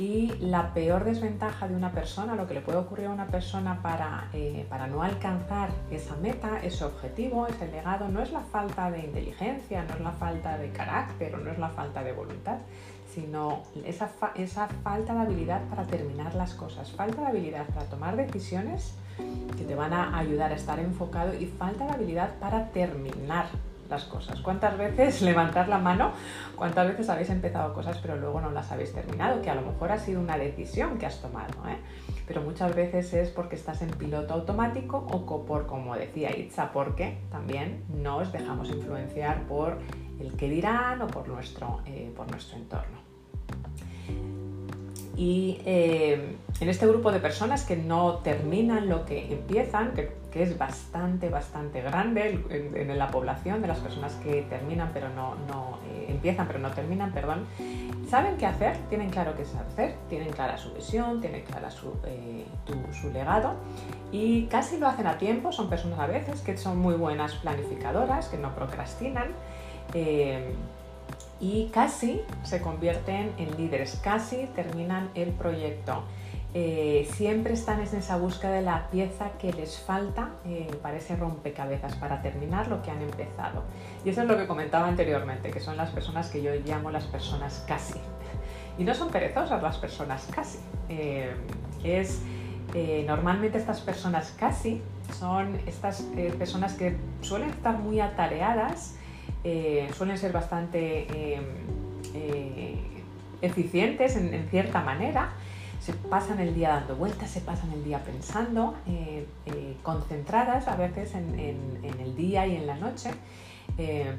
[0.00, 3.82] Y la peor desventaja de una persona, lo que le puede ocurrir a una persona
[3.82, 8.90] para, eh, para no alcanzar esa meta, ese objetivo, ese legado, no es la falta
[8.90, 12.56] de inteligencia, no es la falta de carácter o no es la falta de voluntad,
[13.14, 18.16] sino esa, esa falta de habilidad para terminar las cosas, falta de habilidad para tomar
[18.16, 18.94] decisiones
[19.58, 23.48] que te van a ayudar a estar enfocado y falta de habilidad para terminar
[23.90, 24.40] las cosas?
[24.40, 26.12] ¿Cuántas veces levantar la mano?
[26.56, 29.42] ¿Cuántas veces habéis empezado cosas pero luego no las habéis terminado?
[29.42, 31.76] Que a lo mejor ha sido una decisión que has tomado, ¿eh?
[32.26, 37.18] pero muchas veces es porque estás en piloto automático o por, como decía Itza, porque
[37.30, 39.78] también nos dejamos influenciar por
[40.20, 43.00] el que dirán o por nuestro, eh, por nuestro entorno.
[45.20, 50.56] Y eh, en este grupo de personas que no terminan lo que empiezan, que, es
[50.56, 56.06] bastante, bastante grande en, la población de las personas que terminan pero no, no eh,
[56.08, 57.44] empiezan pero no terminan, perdón,
[58.08, 62.46] saben qué hacer, tienen claro qué hacer, tienen clara su visión, tienen clara su, eh,
[62.98, 63.56] su legado
[64.12, 68.28] y casi lo hacen a tiempo, son personas a veces que son muy buenas planificadoras,
[68.28, 69.34] que no procrastinan
[71.40, 76.04] y casi se convierten en líderes, casi terminan el proyecto.
[76.52, 81.14] Eh, siempre están en esa búsqueda de la pieza que les falta eh, para ese
[81.14, 83.62] rompecabezas, para terminar lo que han empezado.
[84.04, 87.04] Y eso es lo que comentaba anteriormente, que son las personas que yo llamo las
[87.04, 88.00] personas casi.
[88.78, 90.58] Y no son perezosas las personas casi.
[90.88, 91.32] Eh,
[91.84, 92.20] es,
[93.06, 94.82] normalmente estas personas casi
[95.18, 96.02] son estas
[96.38, 98.96] personas que suelen estar muy atareadas
[99.42, 101.40] eh, suelen ser bastante eh,
[102.14, 102.76] eh,
[103.40, 105.30] eficientes en, cierta manera.
[105.80, 108.74] Se pasan el día dando vueltas, se pasan el día pensando,
[109.82, 113.10] concentradas a veces en, el día y en la noche,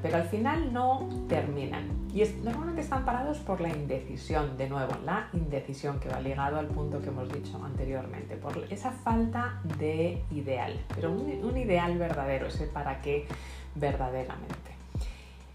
[0.01, 1.87] pero al final no terminan.
[2.11, 6.65] Y normalmente están parados por la indecisión, de nuevo, la indecisión que va ligado al
[6.65, 12.47] punto que hemos dicho anteriormente, por esa falta de ideal, pero un, un ideal verdadero,
[12.47, 13.27] ese para qué
[13.75, 14.80] verdaderamente.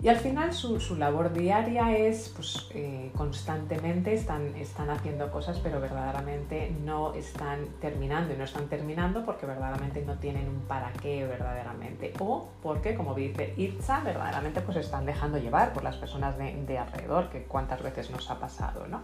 [0.03, 5.81] Y al final su, labor diaria es, pues eh, constantemente están, están haciendo cosas, pero
[5.81, 8.35] verdaderamente no están terminando.
[8.35, 12.13] Y no están terminando porque verdaderamente no tienen un para qué verdaderamente.
[12.19, 17.31] O porque, como dice Itza, verdaderamente pues están dejando llevar por las personas de, alrededor,
[17.31, 19.03] que cuántas veces nos ha pasado, ¿no?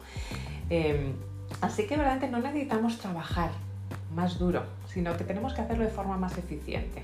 [0.68, 1.14] Em,
[1.62, 3.50] así que verdaderamente no necesitamos trabajar
[4.14, 7.02] más duro, sino que tenemos que hacerlo de forma más eficiente.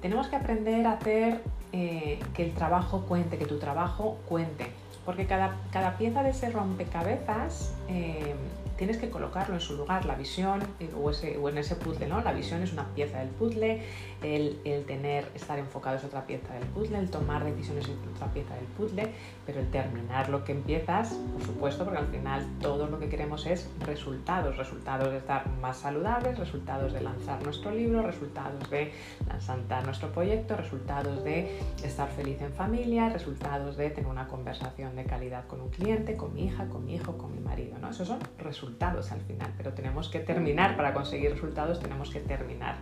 [0.00, 1.40] Tenemos que aprender a hacer
[1.72, 4.66] eh, que el trabajo cuente, que tu trabajo cuente.
[5.04, 8.34] Porque cada, cada pieza de ese rompecabezas eh,
[8.76, 12.08] tienes que colocarlo en su lugar, la visión eh, o, ese, o, en ese puzzle,
[12.08, 12.20] ¿no?
[12.20, 13.82] La visión es una pieza del puzzle,
[14.24, 18.54] el, tener, estar enfocado es otra pieza del puzzle, el tomar decisiones es otra pieza
[18.54, 19.12] del puzzle,
[19.46, 23.46] pero el terminar lo que empiezas, por supuesto, porque al final todo lo que queremos
[23.46, 28.92] es resultados, resultados de estar más saludables, resultados de lanzar nuestro libro, resultados de
[29.28, 35.04] lanzar nuestro proyecto, resultados de estar feliz en familia, resultados de tener una conversación de
[35.04, 37.90] calidad con un cliente, con mi hija, con mi hijo, con mi marido, ¿no?
[37.90, 42.76] Esos son resultados al final, pero tenemos que terminar, para conseguir resultados tenemos que terminar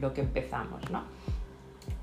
[0.00, 1.02] lo que empezamos, ¿no?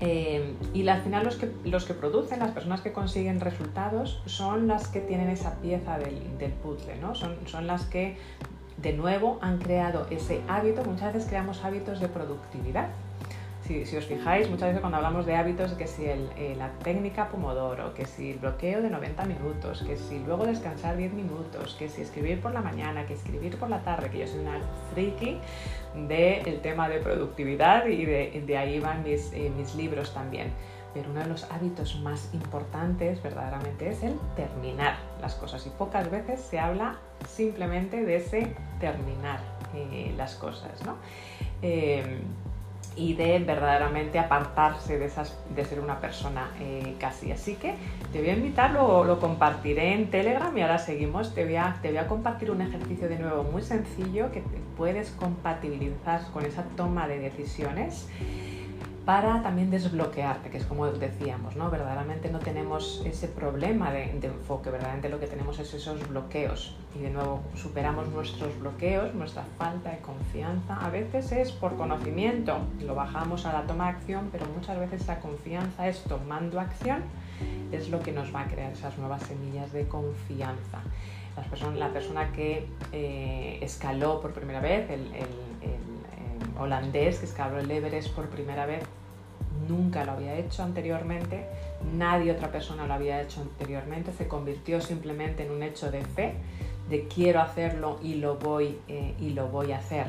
[0.00, 4.66] Eh, y al final los que, los que producen, las personas que consiguen resultados, son
[4.66, 7.14] las que tienen esa pieza del, puzzle, ¿no?
[7.14, 8.16] Son, son las que
[8.78, 12.88] de nuevo han creado ese hábito, muchas veces creamos hábitos de productividad,
[13.64, 17.94] si, os fijáis, muchas veces cuando hablamos de hábitos, que si eh, la técnica Pomodoro,
[17.94, 22.02] que si el bloqueo de 90 minutos, que si luego descansar 10 minutos, que si
[22.02, 24.58] escribir por la mañana, que escribir por la tarde, que yo soy una
[24.92, 25.38] friki
[26.08, 30.52] del tema de productividad y de, ahí van mis, eh, mis libros también.
[30.92, 36.10] Pero uno de los hábitos más importantes verdaderamente es el terminar las cosas y pocas
[36.10, 36.98] veces se habla
[37.28, 39.40] simplemente de ese terminar
[39.74, 40.84] eh, las cosas.
[40.84, 40.96] ¿no?
[42.96, 47.32] Y de verdaderamente apartarse de, esas, de ser una persona eh, casi.
[47.32, 47.74] Así que
[48.12, 51.34] te voy a invitar, lo, lo, compartiré en Telegram y ahora seguimos.
[51.34, 54.42] Te voy, a, te voy a compartir un ejercicio de nuevo muy sencillo que
[54.76, 58.08] puedes compatibilizar con esa toma de decisiones
[59.04, 61.70] para también desbloquearte, que es como decíamos, ¿no?
[61.70, 66.76] Verdaderamente no tenemos ese problema de, enfoque, verdaderamente lo que tenemos es esos bloqueos.
[66.94, 70.76] Y de nuevo superamos nuestros bloqueos, nuestra falta de confianza.
[70.76, 75.06] A veces es por conocimiento, lo bajamos a la toma de acción, pero muchas veces
[75.08, 77.02] la confianza es tomando acción,
[77.72, 80.78] es lo que nos va a crear esas nuevas semillas de confianza.
[81.76, 85.08] la persona que eh, escaló por primera vez el
[86.62, 88.84] holandés que escaló el Everest por primera vez.
[89.68, 91.46] Nunca lo había hecho anteriormente,
[91.94, 96.34] nadie otra persona lo había hecho anteriormente, se convirtió simplemente en un hecho de fe,
[96.88, 100.06] de quiero hacerlo y lo voy, eh, y lo voy a hacer.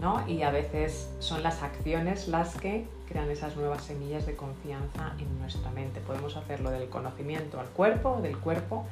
[0.00, 0.26] ¿no?
[0.28, 5.38] Y a veces son las acciones las que crean esas nuevas semillas de confianza en
[5.38, 6.00] nuestra mente.
[6.00, 8.86] Podemos hacerlo del conocimiento al cuerpo, del cuerpo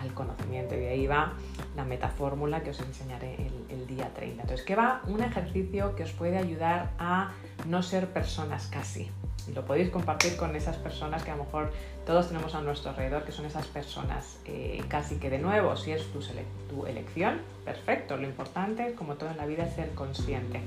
[0.00, 0.74] al conocimiento.
[0.74, 1.34] Y de ahí va
[1.76, 3.36] la metafórmula que os enseñaré
[3.68, 4.42] el, día 30.
[4.42, 5.02] Entonces, ¿qué va?
[5.06, 7.32] Un ejercicio que os puede ayudar a
[7.66, 9.10] no ser personas casi.
[9.48, 11.72] Y lo podéis compartir con esas personas que a lo mejor
[12.06, 15.92] todos tenemos a nuestro alrededor, que son esas personas eh, casi que de nuevo, si
[15.92, 18.16] es tu, elección, perfecto.
[18.16, 20.60] Lo importante, como todo en la vida, es ser consciente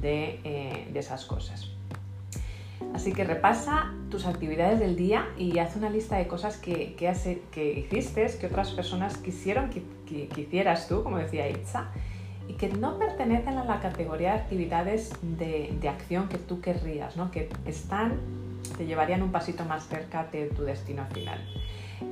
[0.00, 1.68] de, eh, de esas cosas.
[2.94, 7.42] Así que repasa tus actividades del día y haz una lista de cosas que, que,
[7.50, 9.82] que hiciste, que otras personas quisieron que,
[10.36, 11.88] hicieras tú, como decía Itza,
[12.48, 17.16] y que no pertenecen a la categoría de actividades de, de acción que tú querrías,
[17.16, 17.30] ¿no?
[17.30, 18.18] que están,
[18.76, 21.40] te llevarían un pasito más cerca de tu destino final.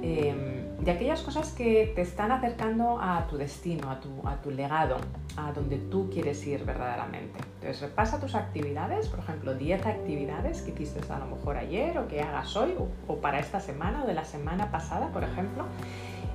[0.03, 4.51] Em, de aquellas cosas que te están acercando a tu destino, a tu, a tu
[4.51, 4.97] legado,
[5.37, 7.39] a donde tú quieres ir verdaderamente.
[7.57, 12.09] Entonces repasa tus actividades, por ejemplo, 10 actividades que hiciste a lo mejor ayer o
[12.09, 12.75] que hagas hoy
[13.09, 15.65] o, para esta semana o de la semana pasada, por ejemplo,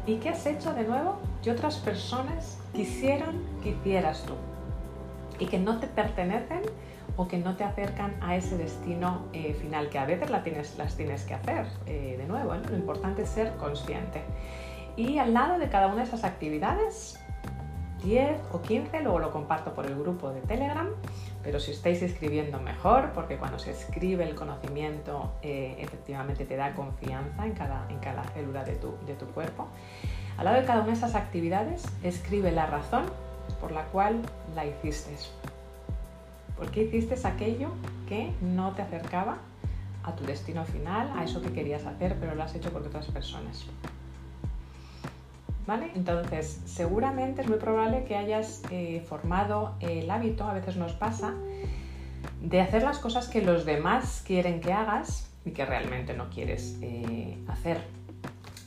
[0.05, 4.33] y qué has hecho de nuevo y otras personas quisieron que hicieras tú
[5.39, 6.61] y que no te pertenecen
[7.17, 10.29] o que no te acercan a ese destino eh, final, que a veces
[10.77, 12.53] las tienes que hacer eh, de nuevo.
[12.55, 14.21] Lo importante es ser consciente.
[14.95, 17.19] Y al lado de cada una de esas actividades,
[18.03, 20.89] 10 o 15, luego lo comparto por el grupo de Telegram,
[21.43, 26.73] pero si estáis escribiendo mejor, porque cuando se escribe el conocimiento eh, efectivamente te da
[26.73, 29.67] confianza en cada, en cada célula de tu, de tu cuerpo.
[30.37, 33.05] Al lado de cada una de esas actividades, escribe la razón
[33.59, 34.21] por la cual
[34.53, 35.15] la hiciste.
[36.57, 37.69] ¿Por qué hiciste aquello
[38.07, 39.37] que no te acercaba
[40.03, 43.07] a tu destino final, a eso que querías hacer, pero lo has hecho por otras
[43.07, 43.65] personas?
[45.67, 45.91] ¿Vale?
[45.95, 51.33] Entonces, seguramente es muy probable que hayas eh, formado el hábito, a veces nos pasa,
[52.41, 56.77] de hacer las cosas que los demás quieren que hagas y que realmente no quieres
[56.81, 57.79] eh, hacer.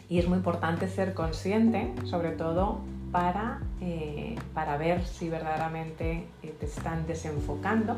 [0.09, 2.80] Y es muy importante ser consciente, sobre todo
[3.12, 7.96] para, eh, para ver si verdaderamente eh, te están desenfocando,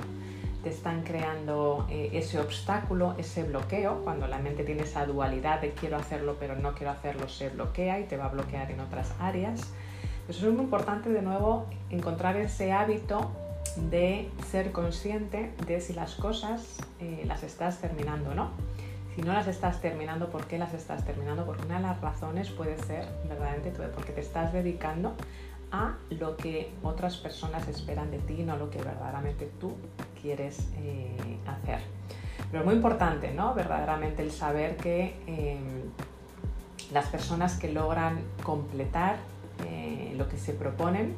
[0.63, 4.03] te están creando eh, ese obstáculo, ese bloqueo.
[4.05, 8.01] Cuando la mente tiene esa dualidad de quiero hacerlo pero no quiero hacerlo, se bloquea
[8.01, 9.61] y te va a bloquear en otras áreas.
[10.29, 13.33] Eso es muy importante de nuevo encontrar ese hábito
[13.91, 16.79] de ser consciente de si las cosas
[17.25, 18.51] las estás terminando o no
[19.15, 21.45] si no las estás terminando, ¿por qué las estás terminando?
[21.45, 25.15] Porque una de las razones puede ser verdaderamente porque te estás dedicando
[25.73, 29.75] a lo que otras personas esperan de ti, no lo que verdaderamente tú
[30.21, 31.81] quieres eh, hacer.
[32.51, 33.55] Pero es muy importante, ¿no?
[33.55, 35.83] Verdaderamente el saber que em,
[36.93, 39.17] las personas que logran completar
[39.67, 41.15] eh, lo que se proponen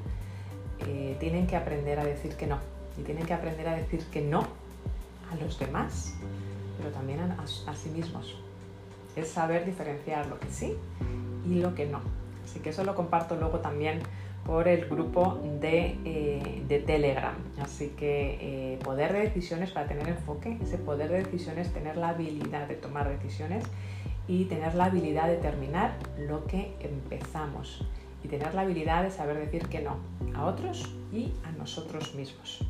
[0.86, 2.58] eh, tienen que aprender a decir que no.
[2.98, 4.46] Y tienen que aprender a decir que no
[5.30, 6.14] a los demás
[6.82, 8.36] pero también a, sí mismos.
[9.14, 10.74] Es saber diferenciar lo que sí
[11.48, 12.00] y lo que no.
[12.44, 14.00] Así que eso lo comparto luego también
[14.44, 17.34] por el grupo de, eh, Telegram.
[17.60, 22.08] Así que eh, poder de decisiones para tener enfoque, ese poder de decisiones, tener la
[22.08, 23.64] habilidad de tomar decisiones
[24.26, 27.84] y tener la habilidad de terminar lo que empezamos
[28.24, 29.98] y tener la habilidad de saber decir que no
[30.34, 32.64] a otros y a nosotros mismos.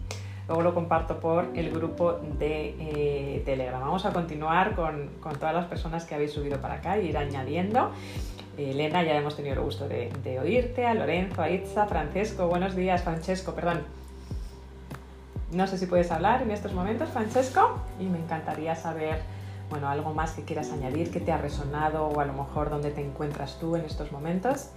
[0.49, 3.81] Luego lo comparto por el grupo de eh, Telegram.
[3.81, 7.91] Vamos a continuar con, todas las personas que habéis subido para acá y ir añadiendo.
[8.59, 13.03] Elena, ya hemos tenido el gusto de, oírte, a Lorenzo, a Itza, Francesco, buenos días,
[13.03, 13.83] Francesco, perdón.
[15.53, 19.23] No sé si puedes hablar en estos momentos, Francesco, y me encantaría saber,
[19.71, 22.91] bueno, algo más que quieras añadir, que te ha resonado o a lo mejor dónde
[22.91, 24.69] te encuentras tú en estos momentos.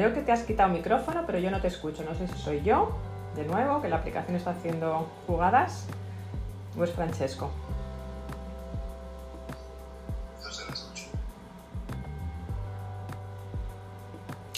[0.00, 2.02] Veo que te has quitado micrófono, pero yo no te escucho.
[2.04, 2.96] No sé si soy yo,
[3.36, 5.84] de nuevo, que la aplicación está haciendo jugadas,
[6.74, 7.50] o es Francesco.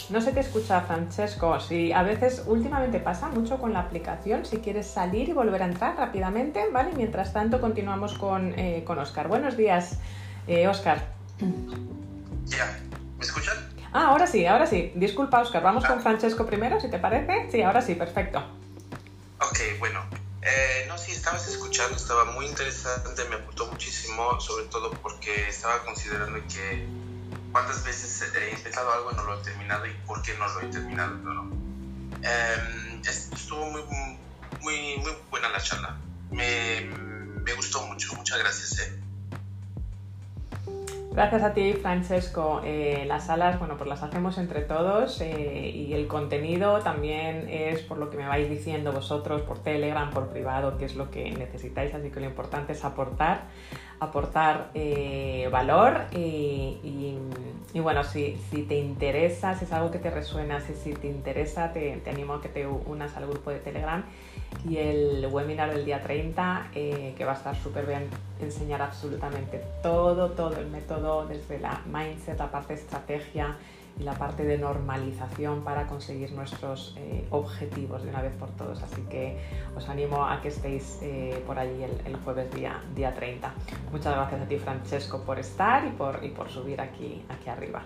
[0.09, 1.59] No se te escucha, Francesco.
[1.59, 4.45] Si a veces, últimamente pasa mucho con la aplicación.
[4.45, 6.91] Si quieres salir y volver a entrar rápidamente, ¿vale?
[6.95, 9.27] Mientras tanto, continuamos con, eh, Oscar.
[9.27, 9.97] Buenos días,
[10.47, 11.03] eh, Oscar.
[12.45, 12.79] Ya,
[13.17, 13.57] ¿me escuchan?
[13.93, 14.91] Ah, ahora sí, ahora sí.
[14.95, 15.61] Disculpa, Oscar.
[15.61, 16.01] Vamos con ah.
[16.01, 17.49] Francesco primero, si te parece.
[17.51, 18.39] Sí, ahora sí, perfecto.
[19.39, 20.03] Ok, bueno.
[20.41, 25.81] Eh, no, sí, estabas escuchando, estaba muy interesante, me aportó muchísimo, sobre todo porque estaba
[25.85, 26.85] considerando que
[27.53, 30.61] cuántas veces he empezado algo y no lo he terminado y por qué no lo
[30.61, 31.43] he terminado, ¿no?
[32.23, 33.83] Em, estuvo muy,
[34.59, 35.95] muy, muy buena la charla.
[36.29, 38.79] Me, me gustó mucho, muchas gracias.
[38.79, 39.02] ¿eh?
[41.13, 42.61] Gracias a ti, Francesco.
[42.65, 47.83] Eh, las salas, bueno, pues las hacemos entre todos eh, y el contenido también es
[47.83, 51.29] por lo que me vais diciendo vosotros, por Telegram, por privado, que es lo que
[51.29, 53.43] necesitáis, así que lo importante es aportar,
[53.99, 57.19] aportar eh, valor y,
[57.75, 62.09] bueno, si, te interesa, si es algo que te resuena, si, te interesa, te, te
[62.09, 64.03] animo a que te unas al grupo de Telegram
[64.67, 68.07] y el webinar del día 30, eh, que va a estar súper bien,
[68.39, 73.57] enseñar absolutamente todo, todo el método, desde la mindset, la parte de estrategia
[73.99, 78.81] y la parte de normalización para conseguir nuestros eh, objetivos de una vez por todos.
[78.81, 79.37] Así que
[79.75, 83.53] os animo a que estéis eh, por allí el, jueves día, día 30.
[83.91, 87.83] Muchas gracias a ti, Francesco, por estar y por, y por subir aquí, aquí arriba.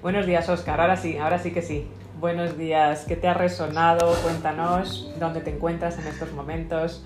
[0.00, 0.80] Buenos días, Oscar.
[0.80, 1.90] Ahora sí, ahora sí que sí.
[2.20, 3.04] Buenos días.
[3.08, 4.14] ¿Qué te ha resonado?
[4.22, 7.02] Cuéntanos dónde te encuentras en estos momentos.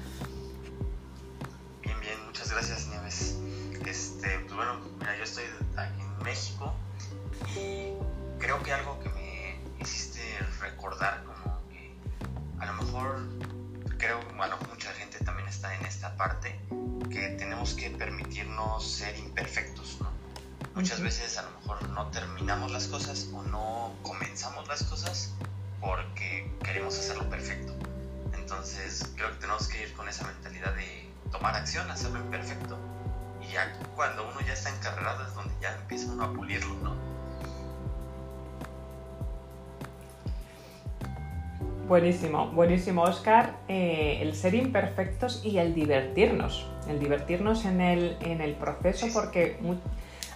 [1.83, 2.23] Bien, bien.
[2.27, 3.39] Muchas gracias, Nieves.
[3.87, 6.75] Este, pues bueno, mira, yo estoy aquí en México
[7.57, 7.95] y
[8.39, 10.21] creo que algo que me hiciste
[10.61, 11.95] recordar como que
[12.59, 13.23] a lo mejor
[13.97, 16.61] creo, bueno, mucha gente también está en esta parte
[17.11, 19.72] que tenemos que permitirnos ser imperfectos,
[20.75, 25.35] Muchas veces a lo mejor no terminamos las cosas o no comenzamos las cosas
[25.81, 27.75] porque queremos hacerlo perfecto.
[28.33, 32.79] Entonces creo que tenemos que ir con esa mentalidad de tomar acción, hacerlo imperfecto.
[33.43, 36.97] Y ya cuando uno ya está encarrerado es donde ya empieza uno a pulirlo, ¿no?
[41.87, 43.57] Buenísimo, buenísimo, Oscar.
[43.69, 46.67] Eh, el ser imperfectos y el divertirnos.
[46.89, 49.59] El divertirnos en el, en el proceso, porque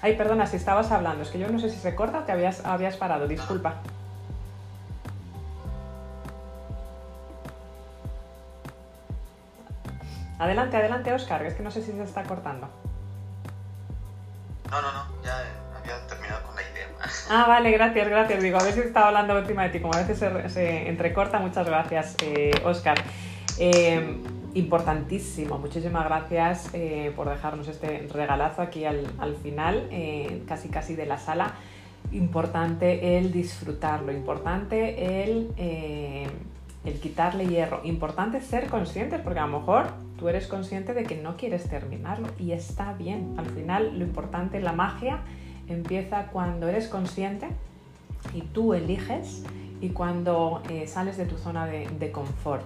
[0.02, 2.32] Ay, perdona, si estabas hablando, es que yo no sé si se corta o te
[2.32, 3.76] habías, habías parado, disculpa.
[10.38, 12.68] Adelante, adelante, Oscar, es que no sé si se está cortando.
[14.70, 15.38] No, no, no, ya
[15.78, 16.86] había terminado con la idea.
[17.30, 18.42] Ah, vale, gracias, gracias.
[18.42, 20.18] Digo, a ver si estaba hablando encima de ti, como a veces
[20.52, 21.38] se, entrecorta.
[21.38, 22.98] Muchas gracias, eh, Oscar.
[23.58, 24.22] Eh,
[24.56, 25.58] importantísimo.
[25.58, 29.06] Muchísimas gracias eh, por dejarnos este regalazo aquí al,
[29.42, 31.54] final, eh, casi casi de la sala.
[32.12, 36.26] Importante el disfrutarlo, importante el, eh,
[36.84, 39.88] el quitarle hierro, importante ser conscientes, porque a lo mejor
[40.18, 43.34] tú eres consciente de que no quieres terminarlo y está bien.
[43.36, 45.20] Al final lo importante, la magia
[45.68, 47.48] empieza cuando eres consciente
[48.32, 49.44] y tú eliges
[49.82, 52.64] y cuando sales de tu zona de confort.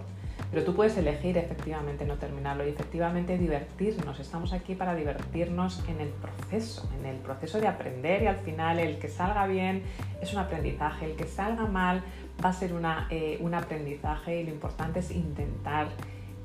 [0.50, 4.18] Pero tú puedes elegir efectivamente no terminarlo y efectivamente divertirnos.
[4.18, 8.80] Estamos aquí para divertirnos en el proceso, en el proceso de aprender y al final
[8.80, 9.84] el que salga bien
[10.20, 12.02] es un aprendizaje, el que salga mal
[12.44, 15.86] va a ser una, eh, un aprendizaje y lo importante es intentar,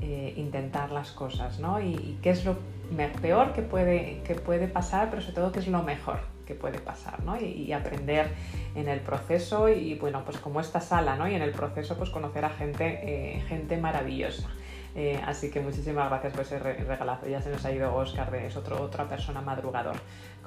[0.01, 1.81] eh, intentar las cosas, ¿no?
[1.81, 2.57] Y, y, qué es lo
[3.21, 6.79] peor que puede, que puede pasar, pero sobre todo qué es lo mejor que puede
[6.79, 7.39] pasar, ¿no?
[7.39, 8.29] y, aprender
[8.75, 11.27] en el proceso y bueno, pues como esta sala, ¿no?
[11.27, 14.47] Y en el proceso pues conocer a gente, eh, gente maravillosa.
[14.95, 17.27] Eh, así que muchísimas gracias por ese regalazo.
[17.27, 19.95] Ya se nos ha ido Oscar, es otro, otra persona madrugador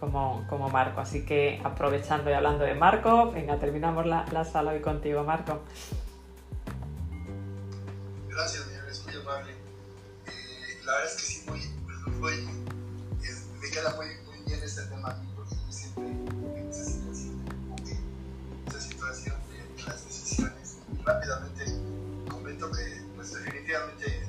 [0.01, 1.01] como, como Marco.
[1.01, 5.61] Así que aprovechando y hablando de Marco, venga, terminamos la, la sala hoy contigo, Marco.
[8.29, 9.53] Gracias, es muy amable.
[9.53, 11.61] Eh, la verdad es que sí, muy,
[12.13, 12.33] muy,
[13.61, 15.15] me queda muy, muy bien este tema
[21.09, 21.65] rápidamente
[22.29, 24.29] comento que, pues definitivamente,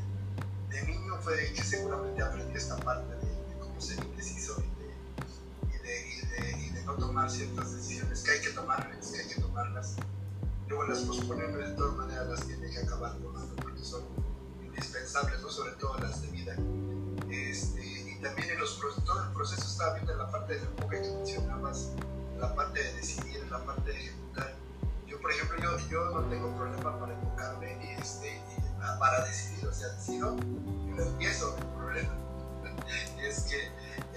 [0.69, 4.63] de niño fue que seguramente aprendí esta parte de, cómo ser indeciso
[5.67, 9.41] y de, y, de, no tomar ciertas decisiones que hay que tomarlas, que hay que
[9.41, 9.97] tomarlas.
[10.69, 14.03] Luego las posponen, de todas maneras las tiene que acabar tomando porque son
[14.63, 15.49] indispensables, ¿no?
[15.49, 16.55] sobre todo las de vida.
[17.29, 21.11] Este, también en los, todo el proceso estaba viendo en la parte del enfoque que
[21.11, 21.89] mencionabas,
[22.39, 24.68] la parte de decidir, la parte de ejecutar.
[25.21, 28.41] Por ejemplo, yo, yo no tengo problema para enfocarme este,
[28.99, 30.35] para decidir, o sea, decido
[30.87, 31.55] y lo empiezo.
[31.57, 32.13] El problema
[33.21, 33.67] es que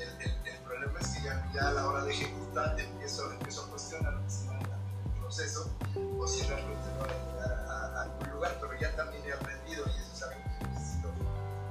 [0.01, 3.69] el, el, problema es que ya, ya, a la hora de ejecutar empiezo, empiezo a
[3.69, 4.61] cuestionar si vale
[5.05, 5.71] el proceso
[6.19, 9.33] o si realmente no va a llegar a, a algún lugar, pero ya también he
[9.33, 11.09] aprendido y eso es algo que necesito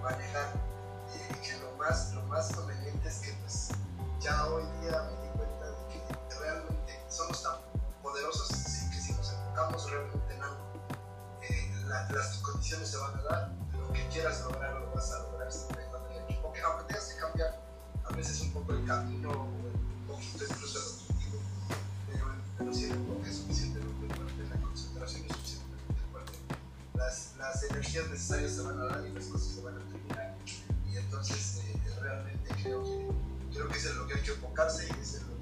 [0.02, 0.72] manejar
[1.42, 3.70] que lo más, lo más conveniente es que pues
[4.20, 5.10] ya hoy día
[9.92, 10.72] realmente en algo,
[11.42, 15.52] eh, las condiciones se van a dar, lo que quieras lograr lo vas a lograr
[15.52, 16.10] siempre cuando
[16.42, 17.62] porque aunque tengas que cambiar
[18.04, 21.40] a veces un poco el camino un poquito incluso el objetivo,
[22.10, 22.26] pero,
[22.58, 26.38] pero si el enfoque es suficientemente fuerte, la concentración es suficientemente fuerte,
[26.96, 30.36] las, las energías necesarias se van a dar y las cosas se van a terminar.
[30.90, 34.88] Y entonces eh, realmente creo que creo que es en lo que hay que enfocarse
[34.88, 35.40] y es en lo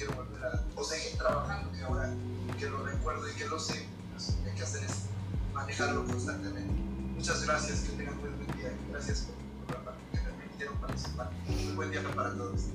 [0.00, 2.10] quiero volver a, o seguir trabajando, que ahora
[2.58, 5.06] que lo recuerdo y que lo sé, pues, hay que hacer es
[5.52, 6.72] manejarlo constantemente.
[7.14, 8.72] Muchas gracias, que tengan buen día.
[8.90, 9.28] Gracias
[9.66, 11.30] por, por la que me permitieron participar.
[11.46, 12.68] Muy buen día para todos.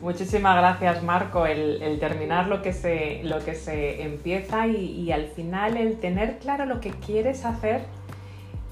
[0.00, 1.44] Muchísimas gracias, Marco.
[1.44, 6.00] El, el, terminar lo que se, lo que se empieza y, y, al final el
[6.00, 7.84] tener claro lo que quieres hacer.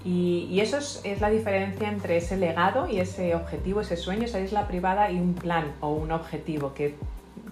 [0.07, 4.25] Y, y eso es, es, la diferencia entre ese legado y ese objetivo, ese sueño,
[4.25, 6.97] esa isla privada y un plan o un objetivo que,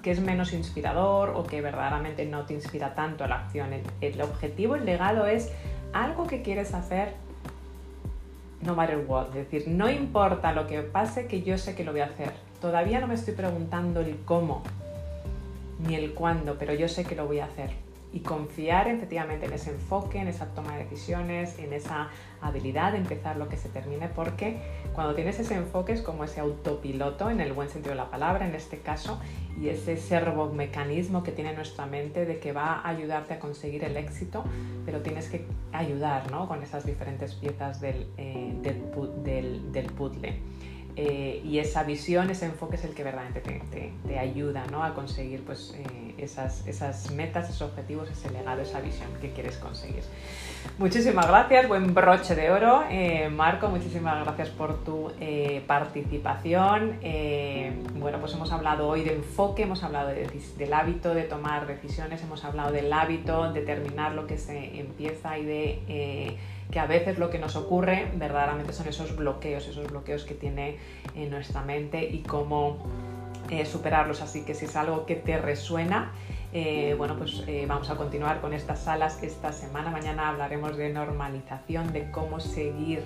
[0.06, 3.72] que es menos inspirador o que verdaderamente no te inspira tanto a la acción.
[3.72, 5.50] El, el objetivo, el legado es
[5.92, 7.14] algo que quieres hacer
[8.60, 9.26] no matter what.
[9.30, 12.46] Es decir, no importa lo que pase, que yo sé que lo voy a hacer
[12.60, 14.62] Todavía no me estoy preguntando el cómo
[15.86, 17.70] ni el cuándo, pero yo sé que lo voy a hacer.
[18.16, 22.08] Y confiar efectivamente en ese enfoque, en esa toma de decisiones, en esa
[22.40, 24.56] habilidad de empezar lo que se termine, porque
[24.94, 28.48] cuando tienes ese enfoque es como ese autopiloto, en el buen sentido de la palabra,
[28.48, 29.20] en este caso,
[29.60, 33.98] y ese servomecanismo que tiene nuestra mente de que va a ayudarte a conseguir el
[33.98, 34.44] éxito,
[34.86, 36.48] pero tienes que ayudar ¿no?
[36.48, 38.82] con esas diferentes piezas del, eh, del,
[39.24, 40.40] del, del puzzle.
[40.98, 44.82] Eh, y esa visión, ese enfoque es el que verdaderamente te, te, ayuda ¿no?
[44.82, 49.58] a conseguir pues, eh, esas, esas, metas, esos objetivos, ese legado, esa visión que quieres
[49.58, 50.02] conseguir.
[50.78, 52.84] Muchísimas gracias, buen broche de oro.
[52.90, 55.12] Eh, Marco, muchísimas gracias por tu
[55.66, 56.98] participación.
[57.96, 60.26] bueno, pues hemos hablado hoy de enfoque, hemos hablado de,
[60.56, 65.36] del hábito de tomar decisiones, hemos hablado del hábito de terminar lo que se empieza
[65.36, 66.36] y de
[66.70, 70.78] que a veces lo que nos ocurre verdaderamente son esos bloqueos, esos bloqueos que tiene
[71.14, 72.78] en nuestra mente y cómo
[73.50, 74.22] eh, superarlos.
[74.22, 76.12] Así que si es algo que te resuena,
[76.52, 79.90] eh, bueno, pues eh, vamos a continuar con estas salas esta semana.
[79.90, 83.02] Mañana hablaremos de normalización, de cómo seguir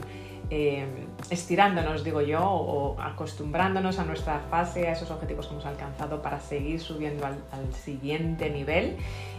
[0.51, 0.87] eh,
[1.31, 6.41] estirándonos, digo yo, o acostumbrándonos a nuestra fase, a esos objetivos que hemos alcanzado para
[6.41, 8.97] seguir subiendo al siguiente nivel.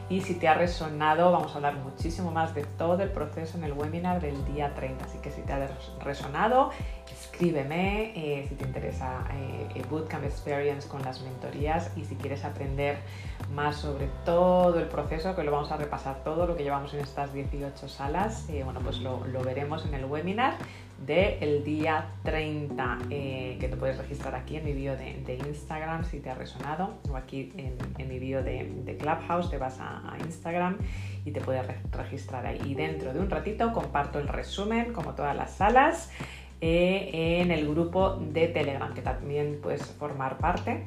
[0.09, 3.63] Y si te ha resonado, vamos a hablar muchísimo más de todo el proceso en
[3.63, 5.05] el webinar del día 30.
[5.05, 5.69] Así que si te ha
[6.03, 6.71] resonado,
[7.11, 12.97] escríbeme eh, si te interesa eh, Bootcamp Experience con las mentorías y si quieres aprender
[13.53, 17.01] más sobre todo el proceso, que lo vamos a repasar todo lo que llevamos en
[17.01, 20.55] estas 18 salas, eh, bueno, pues lo, lo, veremos en el webinar
[21.05, 26.19] del día 30, eh, que te puedes registrar aquí en mi vídeo de, Instagram si
[26.19, 30.77] te ha resonado, o aquí en, mi vídeo de, de, Clubhouse, te vas a, Instagram
[31.25, 32.59] y te puedes re registrar ahí.
[32.65, 36.11] Y dentro de un ratito comparto el resumen, como todas las salas,
[36.61, 40.83] eh, en el grupo de Telegram, que también puedes formar parte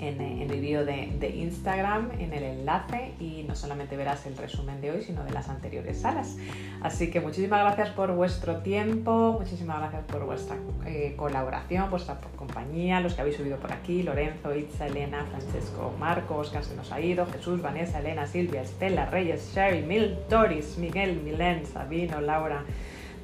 [0.00, 4.36] en, en mi vídeo de, de, Instagram, en el enlace, y no solamente verás el
[4.36, 6.36] resumen de hoy, sino de las anteriores salas.
[6.80, 13.00] Así que muchísimas gracias por vuestro tiempo, muchísimas gracias por vuestra eh, colaboración, vuestra compañía,
[13.00, 17.00] los que habéis subido por aquí, Lorenzo, Itza, Elena, Francesco, Marco, Oscar se nos ha
[17.00, 22.64] ido, Jesús, Vanessa, Elena, Silvia, Estela, Reyes, Sherry, Mil, Doris, Miguel, Milén, Sabino, Laura,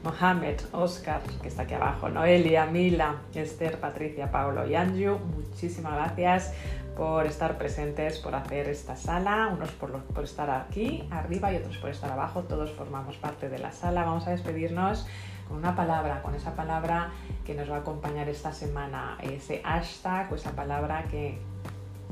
[0.04, 6.52] Mohamed, Oscar, que está aquí abajo, Noelia, Mila, Esther, Patricia, Paulo y Anju, muchísimas gracias
[6.96, 11.90] por estar presentes, por hacer esta sala, unos por, estar aquí arriba y otros por
[11.90, 14.04] estar abajo, todos formamos parte de la sala.
[14.04, 15.06] Vamos a despedirnos
[15.46, 17.10] con una palabra, con esa palabra
[17.44, 21.38] que nos va a acompañar esta semana, ese hashtag o esa palabra que,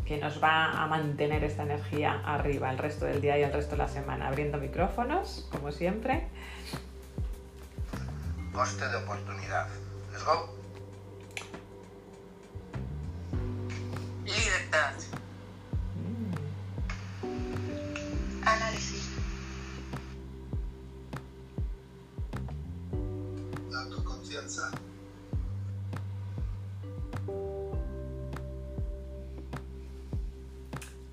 [0.04, 3.72] que nos va a mantener esta energía arriba el resto del día y el resto
[3.72, 4.28] de la semana.
[4.28, 6.28] Abriendo micrófonos, como siempre.
[8.54, 9.66] Coste de oportunidad.
[10.12, 10.48] Let's go.
[14.24, 14.94] Libertad.
[18.44, 19.08] Análisis.
[23.74, 24.70] Autoconfianza.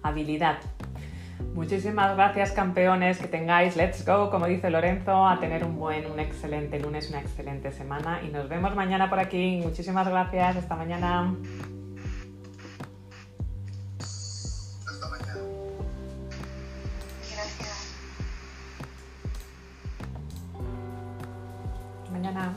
[0.04, 0.81] Habilidad.
[1.54, 6.20] Muchísimas gracias campeones, que tengáis, let's go, como dice Lorenzo, a tener un buen, un
[6.20, 9.60] excelente lunes, una excelente semana y nos vemos mañana por aquí.
[9.62, 11.34] Muchísimas gracias, hasta mañana.
[22.12, 22.54] mañana.